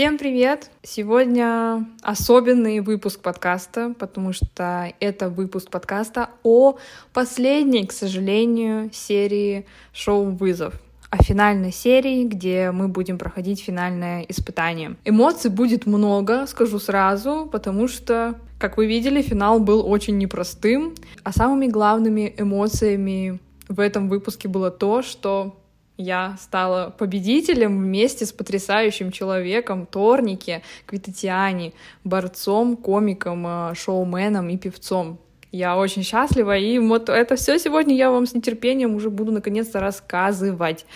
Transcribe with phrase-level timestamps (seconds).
[0.00, 0.70] Всем привет!
[0.82, 6.78] Сегодня особенный выпуск подкаста, потому что это выпуск подкаста о
[7.12, 10.72] последней, к сожалению, серии шоу «Вызов»
[11.10, 14.96] о финальной серии, где мы будем проходить финальное испытание.
[15.04, 20.94] Эмоций будет много, скажу сразу, потому что, как вы видели, финал был очень непростым,
[21.24, 23.38] а самыми главными эмоциями
[23.68, 25.59] в этом выпуске было то, что
[26.00, 35.18] я стала победителем вместе с потрясающим человеком Торники Квитатиани, борцом, комиком, э, шоуменом и певцом.
[35.52, 39.80] Я очень счастлива, и вот это все сегодня я вам с нетерпением уже буду наконец-то
[39.80, 40.86] рассказывать.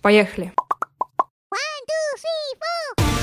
[0.00, 0.52] Поехали!
[1.18, 3.15] One, two, three, four.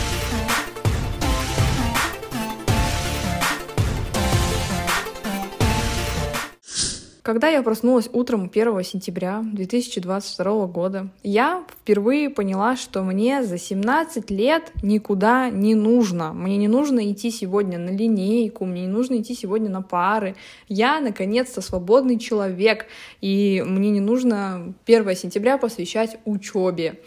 [7.23, 14.29] Когда я проснулась утром 1 сентября 2022 года, я впервые поняла, что мне за 17
[14.29, 16.33] лет никуда не нужно.
[16.33, 20.35] Мне не нужно идти сегодня на линейку, мне не нужно идти сегодня на пары.
[20.67, 22.87] Я, наконец-то, свободный человек,
[23.21, 26.99] и мне не нужно 1 сентября посвящать учебе.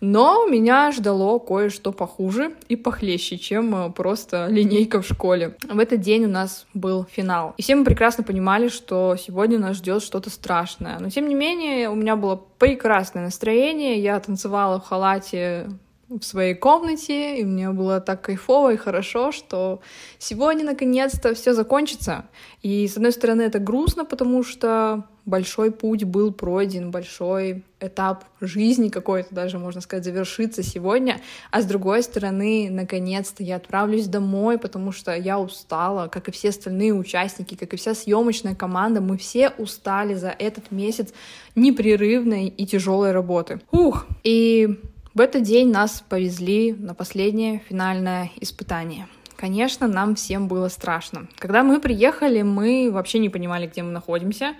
[0.00, 5.56] Но меня ждало кое-что похуже и похлеще, чем э, просто линейка в школе.
[5.68, 7.54] В этот день у нас был финал.
[7.56, 10.98] И все мы прекрасно понимали, что сегодня нас ждет что-то страшное.
[11.00, 14.00] Но тем не менее, у меня было прекрасное настроение.
[14.00, 15.70] Я танцевала в халате
[16.08, 19.80] в своей комнате, и мне было так кайфово и хорошо, что
[20.18, 22.24] сегодня наконец-то все закончится.
[22.62, 28.88] И с одной стороны это грустно, потому что большой путь был пройден, большой этап жизни
[28.88, 31.20] какой-то даже, можно сказать, завершится сегодня,
[31.50, 36.48] а с другой стороны, наконец-то я отправлюсь домой, потому что я устала, как и все
[36.48, 41.12] остальные участники, как и вся съемочная команда, мы все устали за этот месяц
[41.54, 43.60] непрерывной и тяжелой работы.
[43.70, 44.06] Ух!
[44.24, 44.80] И
[45.18, 49.08] в этот день нас повезли на последнее финальное испытание.
[49.36, 51.26] Конечно, нам всем было страшно.
[51.38, 54.54] Когда мы приехали, мы вообще не понимали, где мы находимся.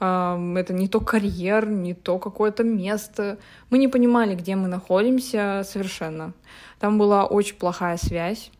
[0.00, 3.38] Это не то карьер, не то какое-то место.
[3.70, 6.32] Мы не понимали, где мы находимся совершенно.
[6.80, 8.50] Там была очень плохая связь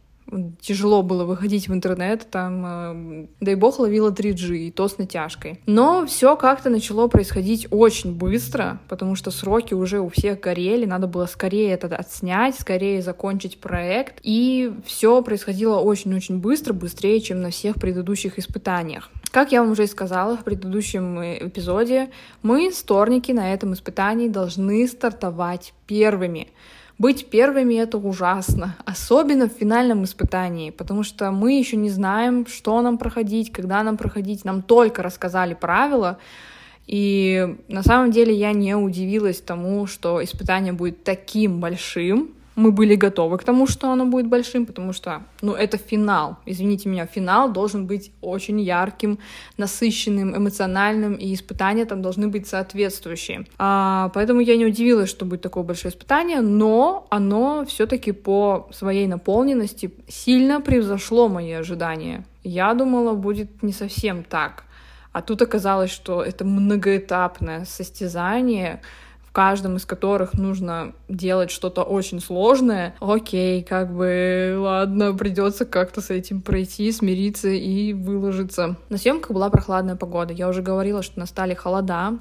[0.61, 5.61] тяжело было выходить в интернет, там, э, дай бог, ловила 3G, и то с натяжкой.
[5.67, 11.07] Но все как-то начало происходить очень быстро, потому что сроки уже у всех горели, надо
[11.07, 17.51] было скорее это отснять, скорее закончить проект, и все происходило очень-очень быстро, быстрее, чем на
[17.51, 19.11] всех предыдущих испытаниях.
[19.31, 22.11] Как я вам уже и сказала в предыдущем э, эпизоде,
[22.43, 26.49] мы, сторники, на этом испытании должны стартовать первыми.
[26.99, 32.81] Быть первыми— это ужасно, особенно в финальном испытании, потому что мы еще не знаем, что
[32.83, 36.19] нам проходить, когда нам проходить, нам только рассказали правила,
[36.87, 42.95] и на самом деле я не удивилась тому, что испытание будет таким большим, мы были
[42.95, 46.37] готовы к тому, что оно будет большим, потому что, ну, это финал.
[46.47, 49.19] Извините меня, финал должен быть очень ярким,
[49.57, 53.47] насыщенным, эмоциональным, и испытания там должны быть соответствующие.
[53.59, 59.07] А, поэтому я не удивилась, что будет такое большое испытание, но оно все-таки по своей
[59.07, 62.25] наполненности сильно превзошло мои ожидания.
[62.45, 64.65] Я думала, будет не совсем так.
[65.13, 68.81] А тут оказалось, что это многоэтапное состязание,
[69.33, 76.03] в каждом из которых нужно делать что-то очень сложное, окей, как бы, ладно, придется как-то
[76.03, 78.77] с этим пройти, смириться и выложиться.
[78.91, 80.35] На съемках была прохладная погода.
[80.35, 82.19] Я уже говорила, что настали холода,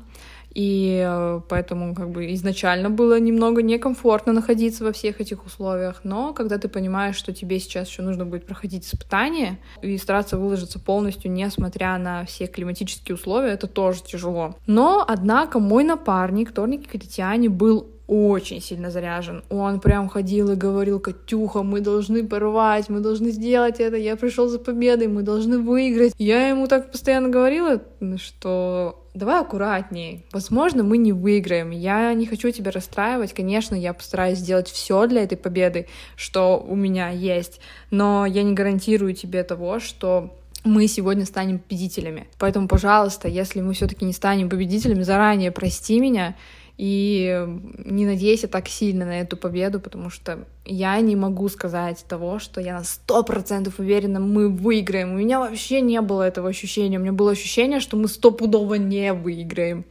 [0.54, 6.34] и э, поэтому как бы изначально было немного некомфортно находиться во всех этих условиях, но
[6.34, 11.32] когда ты понимаешь, что тебе сейчас еще нужно будет проходить испытания и стараться выложиться полностью,
[11.32, 14.56] несмотря на все климатические условия, это тоже тяжело.
[14.68, 19.42] Но, однако, мой напарник, Торник Катятьяне, был очень сильно заряжен.
[19.50, 24.50] Он прям ходил и говорил, Катюха, мы должны порвать, мы должны сделать это, я пришел
[24.50, 26.14] за победой, мы должны выиграть.
[26.18, 27.82] Я ему так постоянно говорила,
[28.18, 30.24] что давай аккуратнее.
[30.34, 31.70] Возможно, мы не выиграем.
[31.70, 33.34] Я не хочу тебя расстраивать.
[33.34, 37.62] Конечно, я постараюсь сделать все для этой победы, что у меня есть.
[37.92, 40.36] Но я не гарантирую тебе того, что
[40.66, 42.28] мы сегодня станем победителями.
[42.38, 46.36] Поэтому, пожалуйста, если мы все-таки не станем победителями, заранее прости меня
[46.82, 47.46] и
[47.86, 52.60] не надейся так сильно на эту победу, потому что я не могу сказать того, что
[52.60, 55.14] я на сто процентов уверена, мы выиграем.
[55.14, 56.98] У меня вообще не было этого ощущения.
[56.98, 59.86] У меня было ощущение, что мы стопудово не выиграем.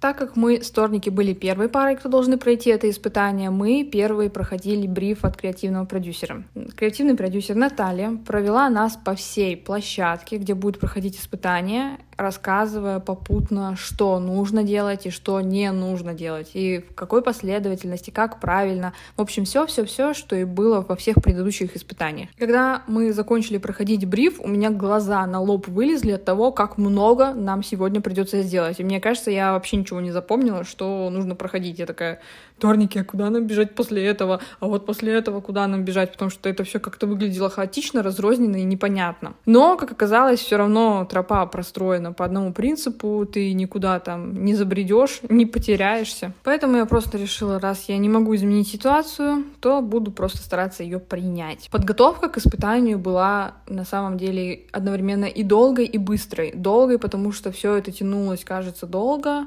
[0.00, 4.88] Так как мы, сторники, были первой парой, кто должны пройти это испытание, мы первые проходили
[4.88, 6.42] бриф от креативного продюсера.
[6.76, 11.98] Креативный продюсер Наталья провела нас по всей площадке, где будет проходить испытание.
[12.18, 18.40] Рассказывая попутно, что нужно делать и что не нужно делать, и в какой последовательности, как
[18.40, 18.92] правильно.
[19.16, 22.28] В общем, все, все, все, что и было во всех предыдущих испытаниях.
[22.36, 27.32] Когда мы закончили проходить бриф, у меня глаза на лоб вылезли от того, как много
[27.32, 28.80] нам сегодня придется сделать.
[28.80, 31.78] И мне кажется, я вообще ничего не запомнила, что нужно проходить.
[31.78, 32.20] Я такая,
[32.56, 34.40] вторники, а куда нам бежать после этого?
[34.58, 36.12] А вот после этого куда нам бежать?
[36.12, 39.34] Потому что это все как-то выглядело хаотично, разрозненно и непонятно.
[39.46, 45.20] Но, как оказалось, все равно тропа простроена по одному принципу, ты никуда там не забредешь,
[45.28, 46.32] не потеряешься.
[46.44, 50.98] Поэтому я просто решила, раз я не могу изменить ситуацию, то буду просто стараться ее
[50.98, 51.68] принять.
[51.70, 56.52] Подготовка к испытанию была на самом деле одновременно и долгой, и быстрой.
[56.54, 59.46] Долгой, потому что все это тянулось, кажется, долго,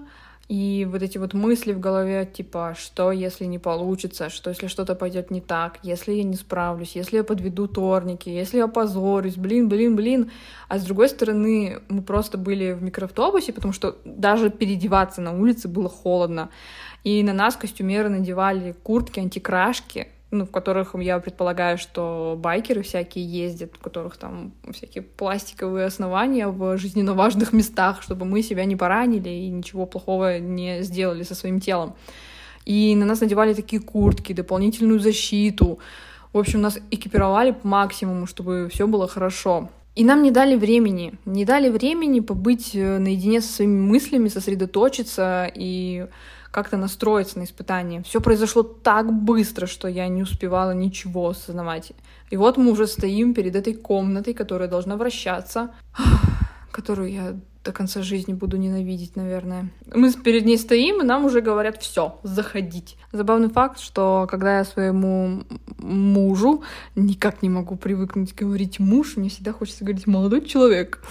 [0.52, 4.96] и вот эти вот мысли в голове, типа, что если не получится, что если что-то
[4.96, 9.70] пойдет не так, если я не справлюсь, если я подведу торники, если я опозорюсь, блин,
[9.70, 10.30] блин, блин.
[10.68, 15.70] А с другой стороны, мы просто были в микроавтобусе, потому что даже переодеваться на улице
[15.70, 16.50] было холодно.
[17.06, 23.26] И на нас костюмеры надевали куртки, антикрашки, ну, в которых я предполагаю, что байкеры всякие
[23.26, 28.78] ездят, в которых там всякие пластиковые основания в жизненно важных местах, чтобы мы себя не
[28.78, 31.96] поранили и ничего плохого не сделали со своим телом.
[32.66, 35.80] И на нас надевали такие куртки, дополнительную защиту.
[36.32, 39.70] В общем, нас экипировали по максимуму, чтобы все было хорошо.
[39.96, 45.52] И нам не дали времени, не дали времени побыть э, наедине со своими мыслями, сосредоточиться
[45.54, 46.08] и
[46.52, 48.04] как-то настроиться на испытание.
[48.04, 51.94] Все произошло так быстро, что я не успевала ничего осознавать.
[52.30, 55.72] И вот мы уже стоим перед этой комнатой, которая должна вращаться,
[56.72, 59.70] которую я до конца жизни буду ненавидеть, наверное.
[59.94, 62.98] Мы перед ней стоим, и нам уже говорят все, заходить.
[63.12, 65.44] Забавный факт, что когда я своему
[65.78, 66.64] мужу
[66.96, 71.04] никак не могу привыкнуть говорить муж, мне всегда хочется говорить молодой человек.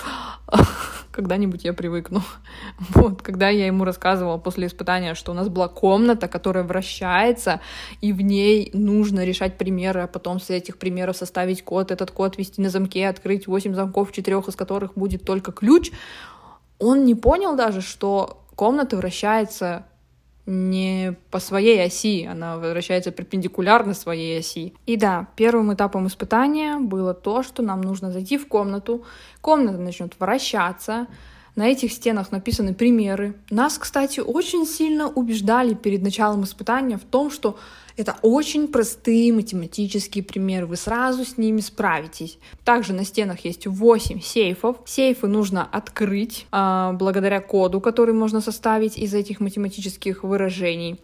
[1.13, 2.23] Когда-нибудь я привыкну.
[2.95, 7.61] Вот, когда я ему рассказывала после испытания, что у нас была комната, которая вращается,
[8.01, 12.39] и в ней нужно решать примеры, а потом с этих примеров составить код, этот код
[12.39, 15.91] вести на замке, открыть 8 замков, 4 из которых будет только ключ,
[16.81, 19.87] он не понял даже, что комната вращается
[20.47, 24.75] не по своей оси, она вращается перпендикулярно своей оси.
[24.87, 29.05] И да, первым этапом испытания было то, что нам нужно зайти в комнату,
[29.41, 31.07] комната начнет вращаться,
[31.57, 33.35] на этих стенах написаны примеры.
[33.51, 37.59] Нас, кстати, очень сильно убеждали перед началом испытания в том, что
[38.01, 42.39] это очень простые математические примеры, вы сразу с ними справитесь.
[42.65, 44.77] Также на стенах есть 8 сейфов.
[44.87, 50.99] Сейфы нужно открыть э, благодаря коду, который можно составить из этих математических выражений.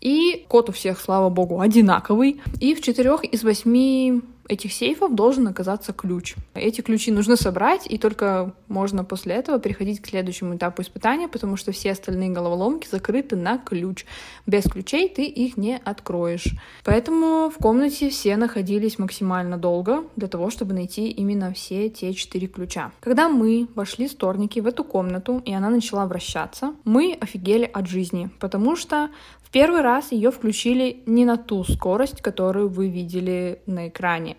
[0.00, 2.40] И код у всех, слава богу, одинаковый.
[2.60, 6.34] И в четырех из восьми этих сейфов должен оказаться ключ.
[6.54, 11.56] Эти ключи нужно собрать, и только можно после этого переходить к следующему этапу испытания, потому
[11.56, 14.04] что все остальные головоломки закрыты на ключ.
[14.46, 16.46] Без ключей ты их не откроешь.
[16.84, 22.46] Поэтому в комнате все находились максимально долго для того, чтобы найти именно все те четыре
[22.46, 22.92] ключа.
[23.00, 27.86] Когда мы вошли с Торники в эту комнату, и она начала вращаться, мы офигели от
[27.86, 29.10] жизни, потому что
[29.56, 34.36] первый раз ее включили не на ту скорость, которую вы видели на экране.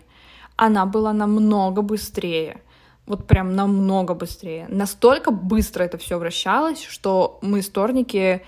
[0.54, 2.60] Она была намного быстрее.
[3.04, 4.66] Вот прям намного быстрее.
[4.68, 8.42] Настолько быстро это все вращалось, что мы сторники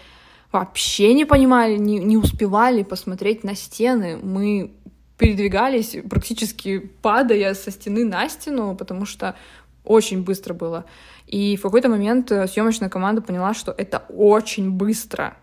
[0.53, 4.17] вообще не понимали, не, не успевали посмотреть на стены.
[4.23, 4.71] Мы
[5.19, 9.35] передвигались практически падая со стены на стену, потому что
[9.85, 10.85] очень быстро было.
[11.27, 15.37] И в какой-то момент съемочная команда поняла, что это очень быстро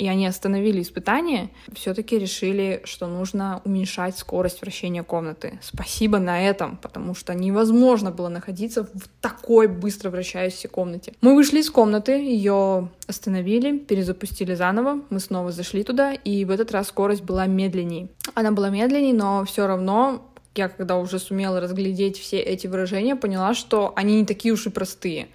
[0.00, 5.58] и они остановили испытание, все-таки решили, что нужно уменьшать скорость вращения комнаты.
[5.62, 11.12] Спасибо на этом, потому что невозможно было находиться в такой быстро вращающейся комнате.
[11.20, 16.72] Мы вышли из комнаты, ее остановили, перезапустили заново, мы снова зашли туда, и в этот
[16.72, 18.08] раз скорость была медленнее.
[18.34, 23.52] Она была медленнее, но все равно я когда уже сумела разглядеть все эти выражения, поняла,
[23.52, 25.28] что они не такие уж и простые.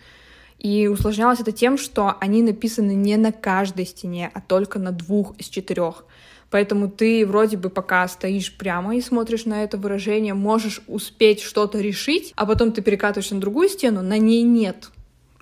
[0.66, 5.36] И усложнялось это тем, что они написаны не на каждой стене, а только на двух
[5.38, 6.06] из четырех.
[6.50, 11.80] Поэтому ты вроде бы пока стоишь прямо и смотришь на это выражение, можешь успеть что-то
[11.80, 14.90] решить, а потом ты перекатываешься на другую стену, на ней нет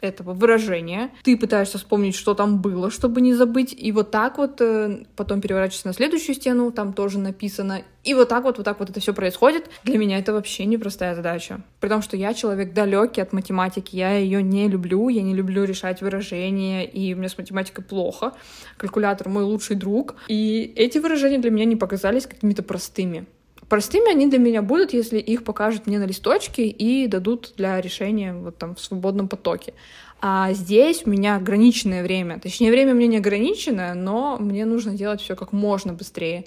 [0.03, 1.11] этого выражения.
[1.23, 3.73] Ты пытаешься вспомнить, что там было, чтобы не забыть.
[3.77, 7.83] И вот так вот э, потом переворачиваешься на следующую стену, там тоже написано.
[8.03, 9.69] И вот так вот, вот так вот это все происходит.
[9.83, 11.61] Для меня это вообще непростая задача.
[11.79, 15.63] При том, что я человек далекий от математики, я ее не люблю, я не люблю
[15.63, 18.33] решать выражения, и у меня с математикой плохо.
[18.77, 20.15] Калькулятор мой лучший друг.
[20.27, 23.25] И эти выражения для меня не показались какими-то простыми.
[23.73, 28.31] Простыми они для меня будут, если их покажут мне на листочке и дадут для решения
[28.31, 29.73] вот там в свободном потоке.
[30.21, 32.39] А здесь у меня ограниченное время.
[32.39, 36.45] Точнее, время мне не ограниченное, но мне нужно делать все как можно быстрее.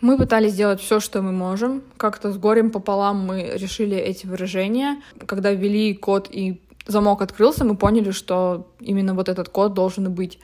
[0.00, 1.84] Мы пытались сделать все, что мы можем.
[1.96, 5.00] Как-то с горем пополам мы решили эти выражения.
[5.26, 10.40] Когда ввели код и замок открылся, мы поняли, что именно вот этот код должен быть.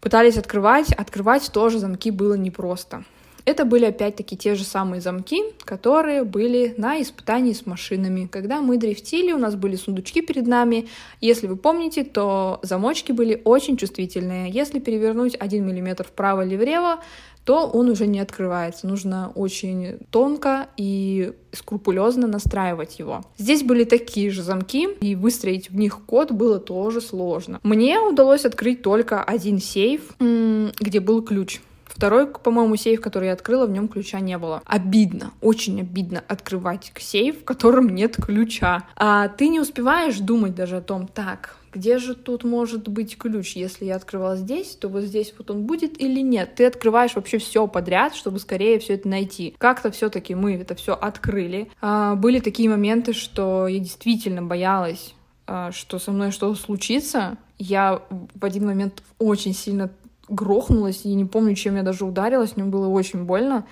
[0.00, 0.90] Пытались открывать.
[0.90, 3.04] Открывать тоже замки было непросто.
[3.46, 8.26] Это были опять-таки те же самые замки, которые были на испытании с машинами.
[8.26, 10.88] Когда мы дрифтили, у нас были сундучки перед нами.
[11.20, 14.50] Если вы помните, то замочки были очень чувствительные.
[14.50, 17.00] Если перевернуть 1 мм вправо или влево,
[17.44, 18.88] то он уже не открывается.
[18.88, 23.24] Нужно очень тонко и скрупулезно настраивать его.
[23.38, 27.60] Здесь были такие же замки, и выстроить в них код было тоже сложно.
[27.62, 31.60] Мне удалось открыть только один сейф, где был ключ.
[31.96, 34.60] Второй, по-моему, сейф, который я открыла, в нем ключа не было.
[34.66, 38.84] Обидно, очень обидно открывать сейф, в котором нет ключа.
[38.96, 43.56] А ты не успеваешь думать даже о том, так, где же тут может быть ключ?
[43.56, 46.54] Если я открывала здесь, то вот здесь вот он будет или нет?
[46.54, 49.54] Ты открываешь вообще все подряд, чтобы скорее все это найти.
[49.56, 51.70] Как-то все-таки мы это все открыли.
[51.80, 55.14] А, были такие моменты, что я действительно боялась
[55.46, 57.38] а, что со мной что-то случится.
[57.58, 58.02] Я
[58.34, 59.90] в один момент очень сильно
[60.28, 63.66] грохнулась, и не помню, чем я даже ударилась, мне было очень больно,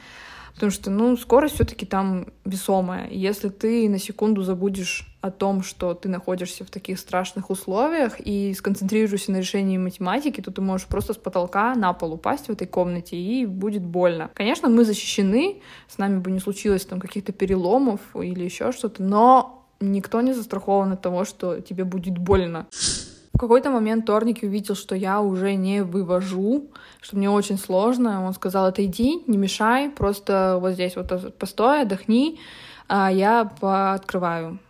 [0.54, 3.08] потому что, ну, скорость все таки там весомая.
[3.11, 8.54] Если ты на секунду забудешь о том, что ты находишься в таких страшных условиях и
[8.54, 12.66] сконцентрируешься на решении математики, то ты можешь просто с потолка на пол упасть в этой
[12.66, 14.30] комнате, и будет больно.
[14.34, 19.66] Конечно, мы защищены, с нами бы не случилось там каких-то переломов или еще что-то, но
[19.80, 22.66] никто не застрахован от того, что тебе будет больно.
[23.34, 28.24] В какой-то момент Торники увидел, что я уже не вывожу, что мне очень сложно.
[28.24, 32.38] Он сказал, отойди, не мешай, просто вот здесь вот постой, отдохни,
[32.88, 34.60] а я пооткрываю.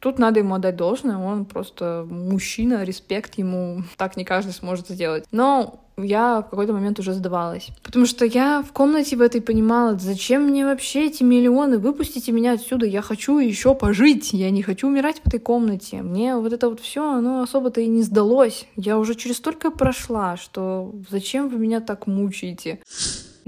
[0.00, 5.24] Тут надо ему отдать должное, он просто мужчина, респект ему, так не каждый сможет сделать.
[5.32, 7.70] Но я в какой-то момент уже сдавалась.
[7.82, 12.52] Потому что я в комнате в этой понимала, зачем мне вообще эти миллионы, выпустите меня
[12.52, 16.02] отсюда, я хочу еще пожить, я не хочу умирать в этой комнате.
[16.02, 18.66] Мне вот это вот все, оно особо-то и не сдалось.
[18.76, 22.80] Я уже через столько прошла, что зачем вы меня так мучаете?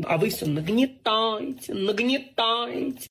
[0.05, 3.09] А вы все нагнетаете, нагнетаете.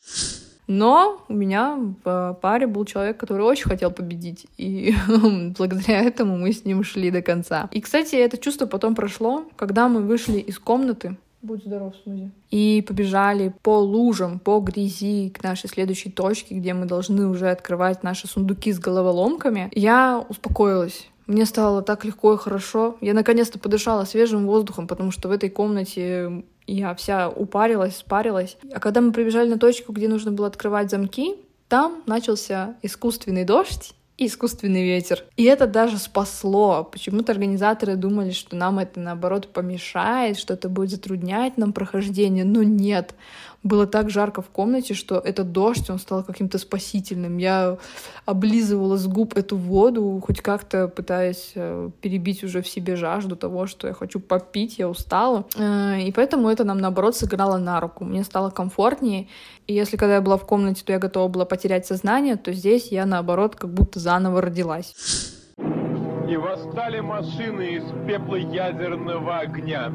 [0.69, 4.93] Но у меня в паре был человек, который очень хотел победить, и
[5.57, 7.67] благодаря этому мы с ним шли до конца.
[7.71, 12.31] И, кстати, это чувство потом прошло, когда мы вышли из комнаты, Будь здоров, Смузи.
[12.51, 18.03] И побежали по лужам, по грязи к нашей следующей точке, где мы должны уже открывать
[18.03, 19.69] наши сундуки с головоломками.
[19.71, 21.07] Я успокоилась.
[21.27, 22.97] Мне стало так легко и хорошо.
[22.99, 28.57] Я наконец-то подышала свежим воздухом, потому что в этой комнате я вся упарилась, спарилась.
[28.73, 31.35] А когда мы прибежали на точку, где нужно было открывать замки,
[31.67, 35.23] там начался искусственный дождь, и искусственный ветер.
[35.38, 36.83] И это даже спасло.
[36.83, 42.61] Почему-то организаторы думали, что нам это наоборот помешает, что это будет затруднять нам прохождение, но
[42.61, 43.15] нет
[43.63, 47.37] было так жарко в комнате, что этот дождь, он стал каким-то спасительным.
[47.37, 47.77] Я
[48.25, 53.67] облизывала с губ эту воду, хоть как-то пытаясь э, перебить уже в себе жажду того,
[53.67, 55.45] что я хочу попить, я устала.
[55.57, 58.05] Э, и поэтому это нам, наоборот, сыграло на руку.
[58.05, 59.27] Мне стало комфортнее.
[59.67, 62.91] И если когда я была в комнате, то я готова была потерять сознание, то здесь
[62.91, 64.95] я, наоборот, как будто заново родилась.
[66.29, 69.91] И восстали машины из пепла ядерного огня.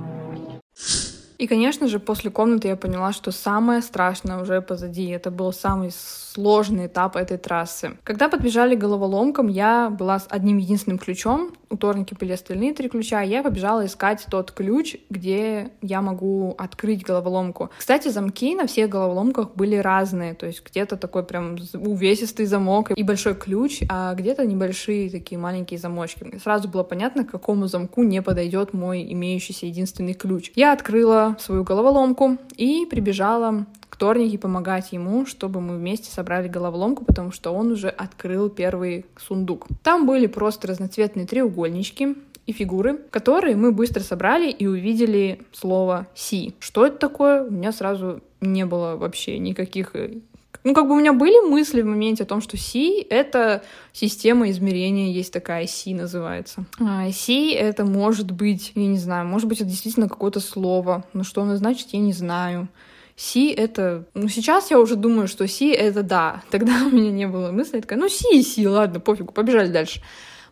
[1.39, 5.09] И, конечно же, после комнаты я поняла, что самое страшное уже позади.
[5.09, 7.97] Это был самый сложный этап этой трассы.
[8.05, 11.53] Когда подбежали головоломкам, я была с одним единственным ключом.
[11.75, 13.23] У были остальные три ключа.
[13.23, 17.71] Я побежала искать тот ключ, где я могу открыть головоломку.
[17.77, 20.35] Кстати, замки на всех головоломках были разные.
[20.35, 25.81] То есть где-то такой прям увесистый замок и большой ключ, а где-то небольшие такие маленькие
[25.81, 26.39] замочки.
[26.41, 30.53] Сразу было понятно, к какому замку не подойдет мой имеющийся единственный ключ.
[30.55, 37.05] Я открыла свою головоломку и прибежала к Торнике помогать ему, чтобы мы вместе собрали головоломку,
[37.05, 39.69] потому что он уже открыл первый сундук.
[39.85, 46.57] Там были просто разноцветные треугольнички, и фигуры, которые мы быстро собрали и увидели слово «си».
[46.59, 47.45] Что это такое?
[47.45, 50.19] У меня сразу не было вообще никаких э,
[50.65, 54.51] ну, как бы у меня были мысли в моменте о том, что Си— это система
[54.51, 56.65] измерения, есть такая Си называется.
[56.81, 61.23] А Си— это может быть, я не знаю, может быть, это действительно какое-то слово, но
[61.23, 62.69] что оно значит, я не знаю.
[63.17, 64.05] Си— это...
[64.15, 66.43] Ну, сейчас я уже думаю, что Си— это да.
[66.51, 67.77] Тогда у меня не было мысли.
[67.77, 70.01] Я такая, ну, Си и Си, ладно, пофигу, побежали дальше.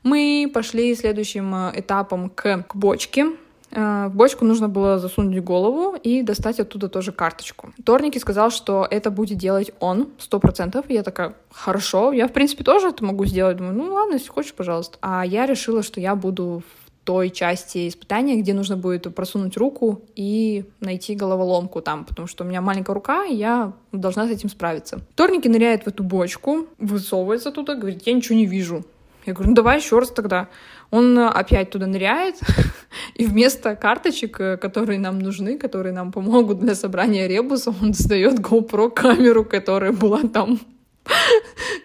[0.02, 3.26] Мы пошли следующим э, этапом к, к бочке,
[3.73, 7.73] Э, в бочку нужно было засунуть голову и достать оттуда тоже карточку.
[7.85, 10.85] Торники сказал, что это будет делать он, сто процентов.
[10.88, 13.57] Я такая, хорошо, я, в принципе, тоже это могу сделать.
[13.57, 14.99] Думаю, ну ладно, если хочешь, пожалуйста.
[15.00, 16.62] А я решила, что я буду
[17.04, 22.47] той части испытания, где нужно будет просунуть руку и найти головоломку там, потому что у
[22.47, 25.00] меня маленькая рука, и я должна с этим справиться.
[25.16, 28.85] Торники ныряет в эту бочку, высовывается туда, говорит, я ничего не вижу.
[29.26, 30.49] Я говорю, ну давай еще раз тогда.
[30.90, 32.37] Он опять туда ныряет,
[33.14, 38.38] и вместо карточек, э, которые нам нужны, которые нам помогут для собрания ребуса, он достает
[38.40, 40.61] GoPro камеру, которая была там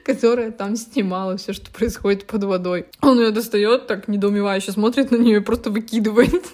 [0.08, 2.86] которая там снимала все, что происходит под водой.
[3.02, 6.46] Он ее достает, так недоумевающе смотрит на нее и просто выкидывает.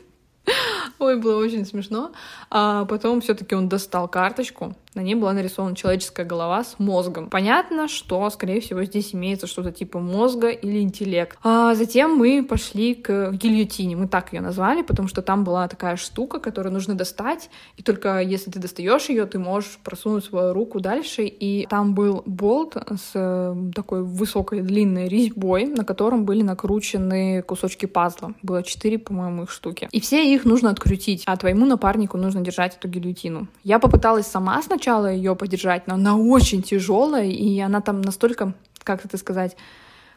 [1.00, 2.12] Ой, было очень смешно.
[2.50, 7.30] А потом все-таки он достал карточку, на ней была нарисована человеческая голова с мозгом.
[7.30, 11.38] Понятно, что, скорее всего, здесь имеется что-то типа мозга или интеллект.
[11.44, 13.96] А затем мы пошли к гильотине.
[13.96, 17.50] Мы так ее назвали, потому что там была такая штука, которую нужно достать.
[17.78, 21.24] И только если ты достаешь ее, ты можешь просунуть свою руку дальше.
[21.26, 27.86] И там был болт с э, такой высокой длинной резьбой, на котором были накручены кусочки
[27.86, 28.34] пазла.
[28.42, 29.90] Было четыре, по-моему, их штуки.
[29.92, 33.48] И все их нужно открутить, а твоему напарнику нужно держать эту гильотину.
[33.64, 38.54] Я попыталась сама сначала сначала ее подержать, но она очень тяжелая, и она там настолько,
[38.84, 39.56] как это сказать,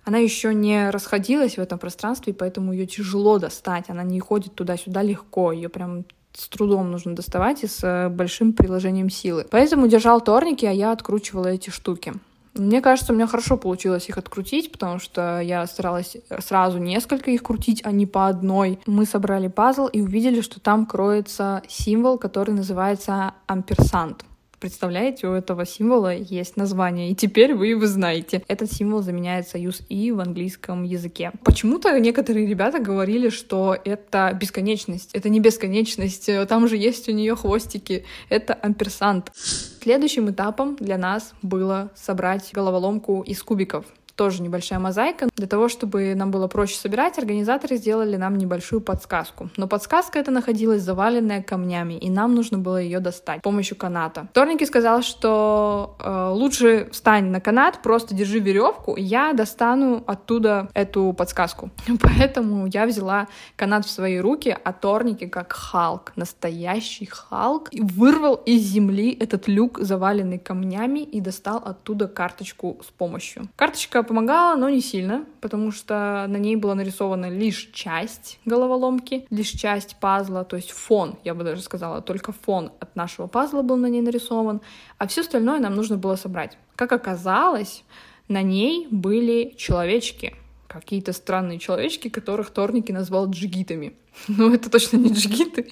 [0.04, 3.84] она еще не расходилась в этом пространстве, поэтому ее тяжело достать.
[3.88, 5.52] Она не ходит туда-сюда легко.
[5.52, 9.46] Ее прям с трудом нужно доставать и с э, большим приложением силы.
[9.50, 12.14] Поэтому держал торники, а я откручивала эти штуки.
[12.54, 17.42] Мне кажется, у меня хорошо получилось их открутить, потому что я старалась сразу несколько их
[17.42, 18.80] крутить, а не по одной.
[18.86, 24.24] Мы собрали пазл и увидели, что там кроется символ, который называется амперсант.
[24.58, 28.42] Представляете, у этого символа есть название, и теперь вы его знаете.
[28.48, 31.32] Этот символ заменяет союз «и» в английском языке.
[31.44, 35.10] Почему-то некоторые ребята говорили, что это бесконечность.
[35.12, 38.04] Это не бесконечность, там же есть у нее хвостики.
[38.28, 39.30] Это амперсант.
[39.34, 43.84] Следующим этапом для нас было собрать головоломку из кубиков
[44.16, 45.28] тоже небольшая мозаика.
[45.36, 49.50] Для того, чтобы нам было проще собирать, организаторы сделали нам небольшую подсказку.
[49.56, 54.28] Но подсказка эта находилась заваленная камнями, и нам нужно было ее достать с помощью каната.
[54.32, 61.12] Торники сказал, что э, лучше встань на канат, просто держи веревку, я достану оттуда эту
[61.12, 61.70] подсказку.
[62.00, 68.62] Поэтому я взяла канат в свои руки, а Торники, как Халк, настоящий Халк, вырвал из
[68.62, 73.48] земли этот люк, заваленный камнями, и достал оттуда карточку с помощью.
[73.56, 79.50] Карточка помогала, но не сильно, потому что на ней была нарисована лишь часть головоломки, лишь
[79.50, 83.76] часть пазла, то есть фон, я бы даже сказала, только фон от нашего пазла был
[83.76, 84.60] на ней нарисован,
[84.98, 86.56] а все остальное нам нужно было собрать.
[86.74, 87.84] Как оказалось,
[88.28, 90.34] на ней были человечки,
[90.66, 93.94] какие-то странные человечки, которых Торники назвал джигитами.
[94.28, 95.70] Но это точно не джигиты.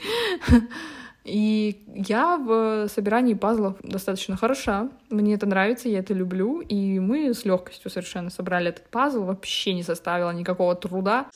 [1.25, 4.91] И я в собирании пазлов достаточно хороша.
[5.09, 6.61] Мне это нравится, я это люблю.
[6.61, 9.25] И мы с легкостью совершенно собрали этот пазл.
[9.25, 11.27] Вообще не составило никакого труда.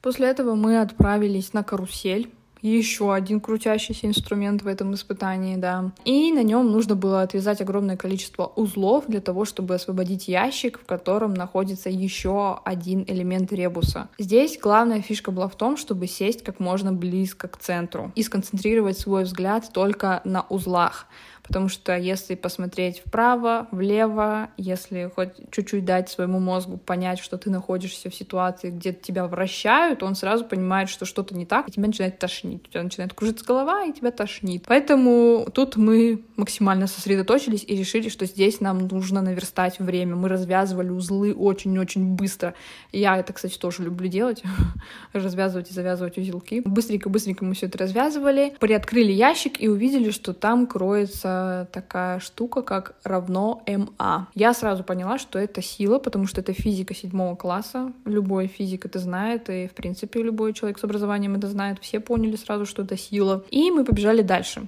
[0.00, 2.30] После этого мы отправились на карусель
[2.66, 5.92] еще один крутящийся инструмент в этом испытании, да.
[6.04, 10.86] И на нем нужно было отвязать огромное количество узлов для того, чтобы освободить ящик, в
[10.86, 14.08] котором находится еще один элемент ребуса.
[14.18, 18.98] Здесь главная фишка была в том, чтобы сесть как можно близко к центру и сконцентрировать
[18.98, 21.06] свой взгляд только на узлах.
[21.46, 27.50] Потому что если посмотреть вправо, влево, если хоть чуть-чуть дать своему мозгу понять, что ты
[27.50, 31.86] находишься в ситуации, где тебя вращают, он сразу понимает, что что-то не так, и тебя
[31.86, 32.66] начинает тошнить.
[32.68, 34.64] У тебя начинает кружиться голова, и тебя тошнит.
[34.66, 40.16] Поэтому тут мы максимально сосредоточились и решили, что здесь нам нужно наверстать время.
[40.16, 42.54] Мы развязывали узлы очень-очень быстро.
[42.92, 44.42] Я это, кстати, тоже люблю делать.
[45.12, 46.62] Развязывать и завязывать узелки.
[46.64, 48.54] Быстренько-быстренько мы все это развязывали.
[48.58, 51.35] Приоткрыли ящик и увидели, что там кроется
[51.72, 54.28] такая штука, как равно МА.
[54.34, 57.92] Я сразу поняла, что это сила, потому что это физика седьмого класса.
[58.04, 61.78] Любой физик это знает, и, в принципе, любой человек с образованием это знает.
[61.80, 63.44] Все поняли сразу, что это сила.
[63.50, 64.66] И мы побежали дальше.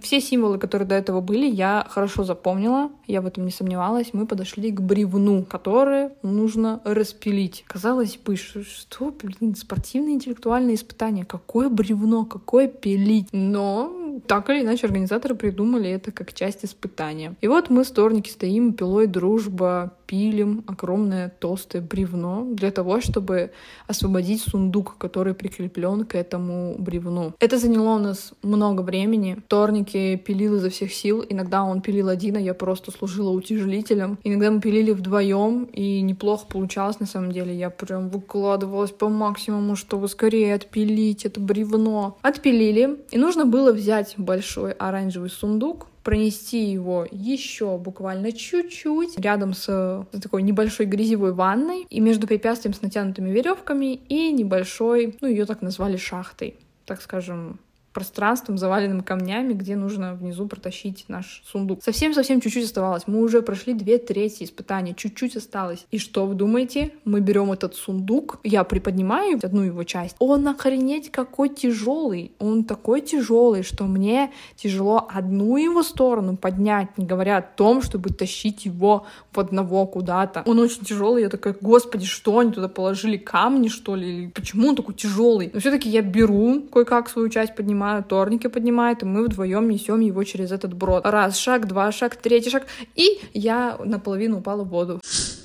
[0.00, 4.12] Все символы, которые до этого были, я хорошо запомнила, я в этом не сомневалась.
[4.12, 7.64] Мы подошли к бревну, которое нужно распилить.
[7.68, 11.24] Казалось бы, что, блин, спортивное интеллектуальное испытание.
[11.24, 13.28] Какое бревно, какое пилить?
[13.30, 13.92] Но
[14.26, 17.34] так или иначе организаторы придумали это как часть испытания.
[17.40, 23.50] И вот мы, сторники, стоим, пилой дружба, пилим огромное толстое бревно для того, чтобы
[23.86, 27.34] освободить сундук, который прикреплен к этому бревну.
[27.38, 29.36] Это заняло у нас много времени.
[29.48, 31.24] Торники пилил изо всех сил.
[31.28, 34.18] Иногда он пилил один, а я просто служила утяжелителем.
[34.24, 37.54] Иногда мы пилили вдвоем, и неплохо получалось на самом деле.
[37.54, 42.16] Я прям выкладывалась по максимуму, чтобы скорее отпилить это бревно.
[42.22, 50.06] Отпилили, и нужно было взять большой оранжевый сундук, пронести его еще буквально чуть-чуть рядом с
[50.22, 55.60] такой небольшой грязевой ванной и между препятствием с натянутыми веревками и небольшой, ну ее так
[55.60, 57.58] назвали шахтой, так скажем,
[57.98, 61.82] пространством, заваленным камнями, где нужно внизу протащить наш сундук.
[61.82, 63.08] Совсем-совсем чуть-чуть оставалось.
[63.08, 65.84] Мы уже прошли две трети испытания, чуть-чуть осталось.
[65.90, 66.92] И что вы думаете?
[67.04, 70.14] Мы берем этот сундук, я приподнимаю одну его часть.
[70.20, 72.30] Он охренеть какой тяжелый.
[72.38, 78.10] Он такой тяжелый, что мне тяжело одну его сторону поднять, не говоря о том, чтобы
[78.10, 80.44] тащить его в одного куда-то.
[80.46, 81.22] Он очень тяжелый.
[81.22, 83.16] Я такая, господи, что они туда положили?
[83.16, 84.06] Камни, что ли?
[84.08, 85.50] Или почему он такой тяжелый?
[85.52, 90.00] Но все-таки я беру кое-как свою часть поднимаю, поднимаю, торники поднимает, и мы вдвоем несем
[90.00, 91.06] его через этот брод.
[91.06, 95.00] Раз шаг, два шаг, третий шаг, и я наполовину упала в воду.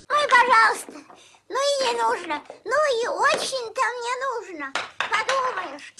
[0.10, 0.94] Ой, пожалуйста,
[1.50, 5.94] ну и не нужно, ну и очень-то мне нужно, подумаешь.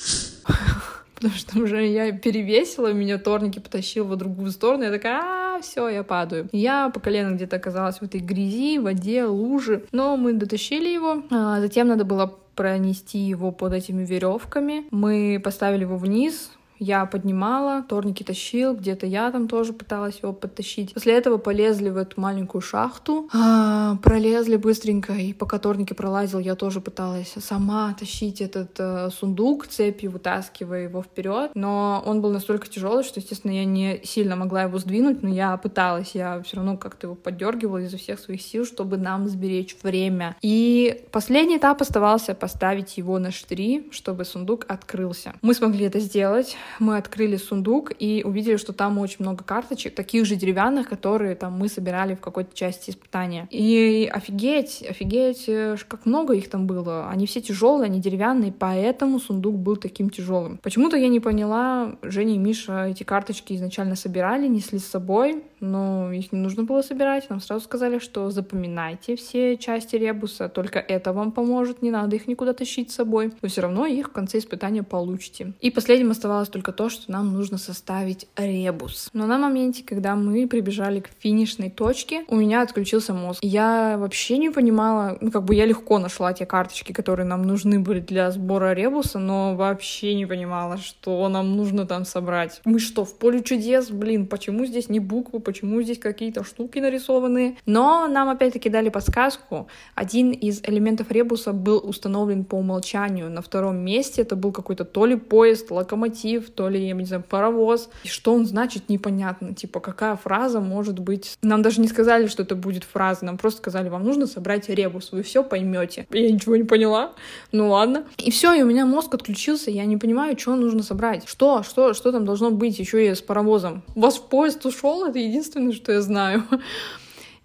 [1.16, 5.88] Потому что уже я перевесила, меня торники потащил в другую сторону, я такая, а, все,
[5.88, 6.50] я падаю.
[6.52, 11.62] Я по колено где-то оказалась в этой грязи, воде, луже, но мы дотащили его, а
[11.62, 14.86] затем надо было пронести его под этими веревками.
[14.92, 16.52] Мы поставили его вниз,
[16.84, 20.94] я поднимала, торники тащил, где-то я там тоже пыталась его подтащить.
[20.94, 26.56] После этого полезли в эту маленькую шахту, а, пролезли быстренько, и пока торники пролазил, я
[26.56, 31.52] тоже пыталась сама тащить этот а, сундук цепью, вытаскивая его вперед.
[31.56, 35.56] Но он был настолько тяжелый, что, естественно, я не сильно могла его сдвинуть, но я
[35.58, 40.36] пыталась, я все равно как-то его поддергивала изо всех своих сил, чтобы нам сберечь время.
[40.42, 45.34] И последний этап оставался поставить его на штыри, чтобы сундук открылся.
[45.42, 50.26] Мы смогли это сделать мы открыли сундук и увидели, что там очень много карточек, таких
[50.26, 53.48] же деревянных, которые там мы собирали в какой-то части испытания.
[53.50, 57.10] И офигеть, офигеть, э, как много их там было.
[57.10, 60.60] Они все тяжелые, они деревянные, поэтому сундук был таким тяжелым.
[60.62, 66.12] Почему-то я не поняла, Женя и Миша эти карточки изначально собирали, несли с собой, но
[66.12, 67.30] их не нужно было собирать.
[67.30, 72.28] Нам сразу сказали, что запоминайте все части ребуса, только это вам поможет, не надо их
[72.28, 73.32] никуда тащить с собой.
[73.42, 75.54] Вы все равно их в конце испытания получите.
[75.62, 79.10] И последним оставалось только то, что нам нужно составить ребус.
[79.12, 83.40] Но на моменте, когда мы прибежали к финишной точке, у меня отключился мозг.
[83.42, 87.80] Я вообще не понимала, ну как бы я легко нашла те карточки, которые нам нужны
[87.80, 92.62] были для сбора ребуса, но вообще не понимала, что нам нужно там собрать.
[92.66, 93.90] Мы что, в поле чудес?
[93.90, 97.58] Блин, почему здесь не буквы, почему здесь какие-то штуки нарисованы?
[97.66, 99.68] Но нам опять-таки дали подсказку.
[99.96, 103.32] Один из элементов ребуса был установлен по умолчанию.
[103.32, 107.24] На втором месте это был какой-то то ли поезд, локомотив, то ли, я не знаю,
[107.28, 107.90] паровоз.
[108.04, 109.54] И что он значит, непонятно.
[109.54, 111.38] Типа, какая фраза может быть...
[111.42, 113.26] Нам даже не сказали, что это будет фраза.
[113.26, 116.08] Нам просто сказали, вам нужно собрать ребус, вы все поймете.
[116.12, 117.14] Я ничего не поняла.
[117.52, 118.06] Ну ладно.
[118.18, 119.72] И все, и у меня мозг отключился.
[119.72, 121.28] Я не понимаю, что нужно собрать.
[121.28, 121.64] Что?
[121.64, 121.94] Что?
[121.94, 123.84] Что там должно быть еще и с паровозом?
[123.96, 125.06] У вас поезд ушел?
[125.06, 126.44] Это единственное, что я знаю.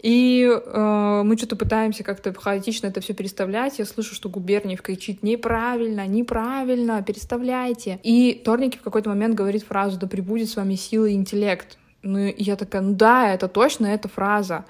[0.00, 3.78] И э, мы что-то пытаемся как-то хаотично это все переставлять.
[3.78, 7.98] Я слышу, что Губерниев кричит неправильно, неправильно, переставляйте.
[8.02, 11.78] И Торники в какой-то момент говорит фразу «Да прибудет с вами сила и интеллект».
[12.02, 14.64] Ну, и я такая, ну да, это точно эта фраза.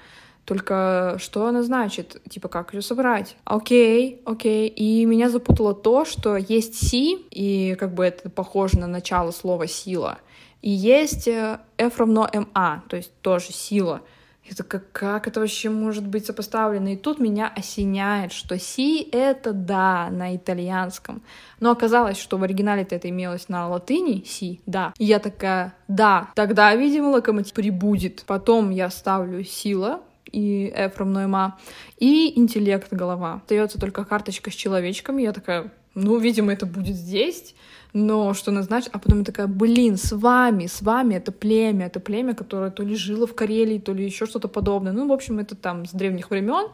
[0.45, 2.19] Только что она значит?
[2.27, 3.35] Типа, как ее собрать?
[3.43, 4.67] Окей, окей.
[4.67, 9.67] И меня запутало то, что есть си, и как бы это похоже на начало слова
[9.67, 10.17] «сила»,
[10.61, 14.01] и есть э, F равно МА, то есть тоже сила.
[14.49, 16.89] Я такая, как это вообще может быть сопоставлено?
[16.93, 21.21] И тут меня осеняет, что си— это «да» на итальянском.
[21.59, 24.91] Но оказалось, что в оригинале-то это имелось на латыни «си», «да».
[24.97, 28.23] И я такая, да, тогда, видимо, локомотив прибудет.
[28.25, 31.59] Потом я ставлю «сила», и F равно ма,
[31.97, 33.35] и интеллект голова.
[33.43, 37.53] Остается только карточка с человечком, я такая, ну, видимо, это будет здесь
[37.93, 41.87] но что она значит, а потом я такая, блин, с вами, с вами это племя,
[41.87, 44.91] это племя, которое то ли жило в Карелии, то ли еще что-то подобное.
[44.91, 46.67] Ну, в общем, это там с древних времен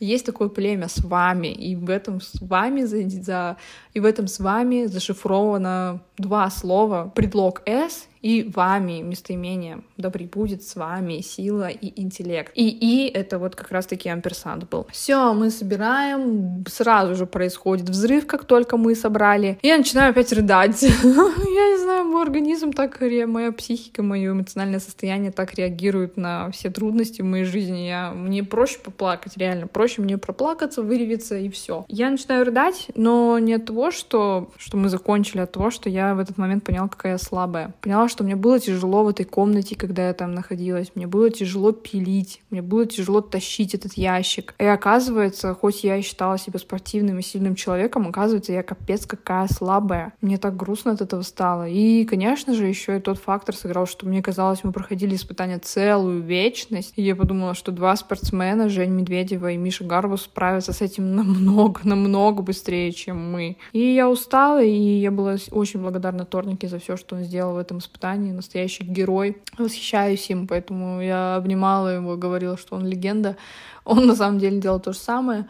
[0.00, 3.56] есть такое племя с вами, и в этом с вами за, за
[3.94, 9.82] и в этом с вами зашифровано два слова, предлог «с» и «вами» местоимение.
[9.96, 12.52] Да прибудет с вами сила и интеллект.
[12.54, 14.86] И «и»— это вот как раз-таки амперсант был.
[14.90, 19.58] Все, мы собираем, сразу же происходит взрыв, как только мы собрали.
[19.62, 20.82] Я начинаю опять рыдать.
[20.82, 26.68] Я не знаю, мой организм так, моя психика, мое эмоциональное состояние так реагирует на все
[26.70, 27.86] трудности в моей жизни.
[27.86, 28.10] Я...
[28.12, 29.68] Мне проще поплакать, реально.
[29.68, 31.84] Проще мне проплакаться, выревиться и все.
[31.88, 35.88] Я начинаю рыдать, но не от того, что, что мы закончили, а от того, что
[35.88, 37.74] я в этот момент поняла, какая я слабая.
[37.80, 40.92] Поняла, что мне было тяжело в этой комнате, когда я там находилась.
[40.94, 44.54] Мне было тяжело пилить, мне было тяжело тащить этот ящик.
[44.58, 49.48] И оказывается, хоть я и считала себя спортивным и сильным человеком, оказывается, я капец какая
[49.48, 50.12] слабая.
[50.20, 51.68] Мне так грустно от этого стало.
[51.68, 56.22] И, конечно же, еще и тот фактор сыграл, что мне казалось, мы проходили испытания целую
[56.22, 56.92] вечность.
[56.96, 61.80] И я подумала, что два спортсмена, Жень Медведева и Миша Гарбус, справятся с этим намного,
[61.84, 63.56] намного быстрее, чем мы.
[63.72, 67.58] И я устала, и я была очень благодарна Торнике за все, что он сделал в
[67.58, 68.32] этом испытании.
[68.32, 69.36] Настоящий герой.
[69.58, 73.36] Восхищаюсь им, поэтому я обнимала его, говорила, что он легенда.
[73.84, 75.46] Он на самом деле делал то же самое.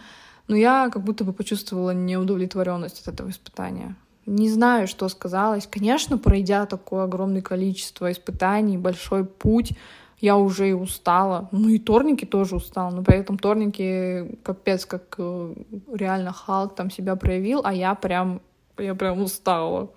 [0.49, 3.97] Но я как будто бы почувствовала неудовлетворенность от этого испытания.
[4.27, 5.69] Не знаю, что сказалось.
[5.69, 9.73] Конечно, пройдя такое огромное количество испытаний, большой путь,
[10.21, 11.49] я уже и устала.
[11.53, 12.91] Ну и торники тоже устала.
[12.91, 15.55] Но при этом торники капец как э,
[15.93, 18.41] реально Халк там себя проявил, а я прям,
[18.79, 19.91] я прям устала.